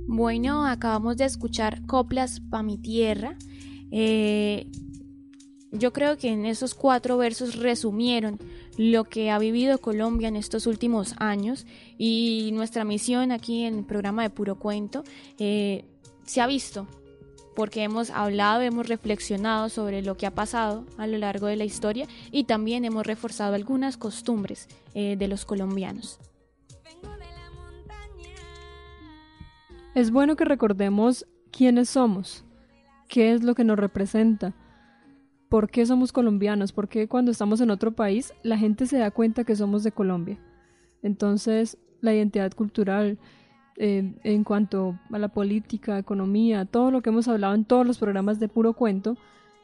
Bueno, 0.08 0.66
acabamos 0.66 1.18
de 1.18 1.26
escuchar 1.26 1.86
Coplas 1.86 2.40
pa' 2.40 2.64
mi 2.64 2.78
tierra. 2.78 3.38
Eh, 3.92 4.72
yo 5.74 5.92
creo 5.92 6.18
que 6.18 6.32
en 6.32 6.46
esos 6.46 6.74
cuatro 6.74 7.18
versos 7.18 7.58
resumieron 7.58 8.40
lo 8.78 9.06
que 9.06 9.32
ha 9.32 9.40
vivido 9.40 9.78
Colombia 9.80 10.28
en 10.28 10.36
estos 10.36 10.68
últimos 10.68 11.16
años 11.18 11.66
y 11.98 12.52
nuestra 12.54 12.84
misión 12.84 13.32
aquí 13.32 13.64
en 13.64 13.80
el 13.80 13.86
programa 13.86 14.24
de 14.24 14.30
Puro 14.30 14.60
Cuento 14.60 15.04
eh, 15.40 15.86
se 16.26 16.42
ha 16.42 16.48
visto 16.48 16.88
porque 17.56 17.84
hemos 17.84 18.10
hablado, 18.10 18.62
hemos 18.62 18.88
reflexionado 18.88 19.70
sobre 19.70 20.02
lo 20.02 20.18
que 20.18 20.26
ha 20.26 20.36
pasado 20.36 20.86
a 20.98 21.08
lo 21.08 21.18
largo 21.18 21.48
de 21.48 21.56
la 21.56 21.64
historia 21.64 22.06
y 22.30 22.44
también 22.44 22.84
hemos 22.84 23.08
reforzado 23.08 23.56
algunas 23.56 23.98
costumbres 23.98 24.68
eh, 24.94 25.16
de 25.18 25.28
los 25.28 25.46
colombianos. 25.46 26.20
Es 29.96 30.12
bueno 30.12 30.36
que 30.36 30.44
recordemos 30.44 31.26
quiénes 31.52 31.90
somos, 31.90 32.44
qué 33.08 33.32
es 33.32 33.44
lo 33.44 33.56
que 33.56 33.64
nos 33.64 33.80
representa, 33.80 34.54
por 35.56 35.70
qué 35.70 35.86
somos 35.86 36.12
colombianos, 36.12 36.74
por 36.74 36.90
qué 36.90 37.08
cuando 37.08 37.32
estamos 37.32 37.62
en 37.62 37.70
otro 37.70 37.94
país 37.94 38.34
la 38.44 38.58
gente 38.58 38.88
se 38.88 38.98
da 38.98 39.10
cuenta 39.10 39.46
que 39.46 39.56
somos 39.56 39.86
de 39.86 39.94
Colombia. 39.94 40.38
Entonces, 41.02 41.78
la 42.02 42.14
identidad 42.14 42.52
cultural 42.52 43.18
eh, 43.78 44.16
en 44.26 44.44
cuanto 44.44 45.00
a 45.14 45.18
la 45.18 45.30
política, 45.30 45.98
economía, 45.98 46.66
todo 46.66 46.92
lo 46.92 47.02
que 47.02 47.10
hemos 47.10 47.30
hablado 47.30 47.56
en 47.56 47.64
todos 47.64 47.88
los 47.88 48.00
programas 48.00 48.38
de 48.38 48.50
puro 48.50 48.74
cuento, 48.74 49.16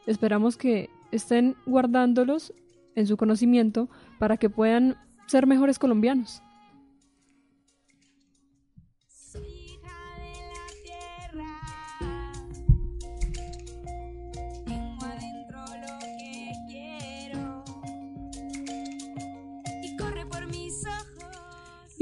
esperamos 0.06 0.56
que 0.56 0.88
estén 1.10 1.56
guardándolos 1.66 2.54
en 2.94 3.06
su 3.06 3.18
conocimiento 3.18 3.90
para 4.18 4.38
que 4.38 4.48
puedan 4.48 4.96
ser 5.26 5.46
mejores 5.46 5.78
colombianos. 5.78 6.42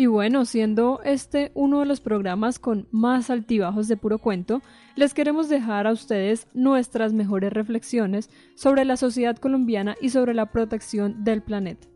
Y 0.01 0.07
bueno, 0.07 0.47
siendo 0.47 1.03
este 1.05 1.53
uno 1.53 1.81
de 1.81 1.85
los 1.85 2.01
programas 2.01 2.59
con 2.59 2.89
más 2.91 3.29
altibajos 3.29 3.87
de 3.87 3.99
puro 3.99 4.17
cuento, 4.17 4.63
les 4.97 5.13
queremos 5.13 5.51
dejar 5.51 5.87
a 5.87 5.93
ustedes 5.93 6.47
nuestras 6.55 7.13
mejores 7.13 7.53
reflexiones 7.53 8.31
sobre 8.55 8.87
la 8.87 8.97
sociedad 8.97 9.37
colombiana 9.37 9.97
y 10.01 10.09
sobre 10.09 10.33
la 10.33 10.47
protección 10.47 11.23
del 11.23 11.43
planeta. 11.43 11.87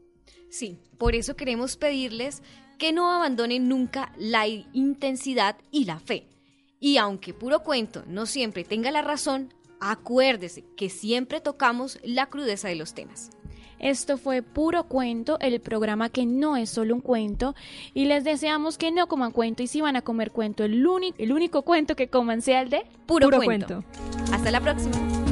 Sí, 0.51 0.77
por 0.99 1.15
eso 1.15 1.35
queremos 1.35 1.79
pedirles 1.79 2.43
que 2.77 2.93
no 2.93 3.11
abandonen 3.11 3.69
nunca 3.71 4.13
la 4.19 4.47
intensidad 4.47 5.57
y 5.71 5.87
la 5.87 5.99
fe. 5.99 6.29
Y 6.81 6.99
aunque 6.99 7.33
puro 7.33 7.61
cuento 7.61 8.05
no 8.07 8.27
siempre 8.27 8.65
tenga 8.65 8.91
la 8.91 9.01
razón, 9.01 9.55
acuérdese 9.81 10.63
que 10.77 10.91
siempre 10.91 11.41
tocamos 11.41 11.99
la 12.05 12.27
crudeza 12.27 12.69
de 12.69 12.75
los 12.75 12.93
temas. 12.93 13.31
Esto 13.85 14.17
fue 14.17 14.41
Puro 14.41 14.85
Cuento, 14.85 15.39
el 15.41 15.61
programa 15.61 16.09
que 16.09 16.25
no 16.25 16.57
es 16.57 16.71
solo 16.71 16.95
un 16.95 17.03
cuento. 17.03 17.55
Y 17.93 18.07
les 18.07 18.25
deseamos 18.25 18.79
que 18.79 18.91
no 18.91 19.09
coman 19.09 19.31
cuento 19.31 19.63
y 19.63 19.67
si 19.67 19.83
van 19.83 19.95
a 19.95 20.01
comer 20.01 20.31
cuento, 20.31 20.65
el, 20.65 20.87
único 20.87 21.15
el 21.19 21.33
único 21.35 21.63
cuento 21.63 21.95
que 21.95 22.09
coman 22.09 22.41
sea 22.41 22.63
el 22.63 22.71
de 22.71 22.87
Puro, 23.05 23.27
Puro 23.27 23.43
cuento. 23.43 23.83
cuento. 23.83 24.33
Hasta 24.33 24.51
la 24.51 24.61
próxima. 24.63 25.24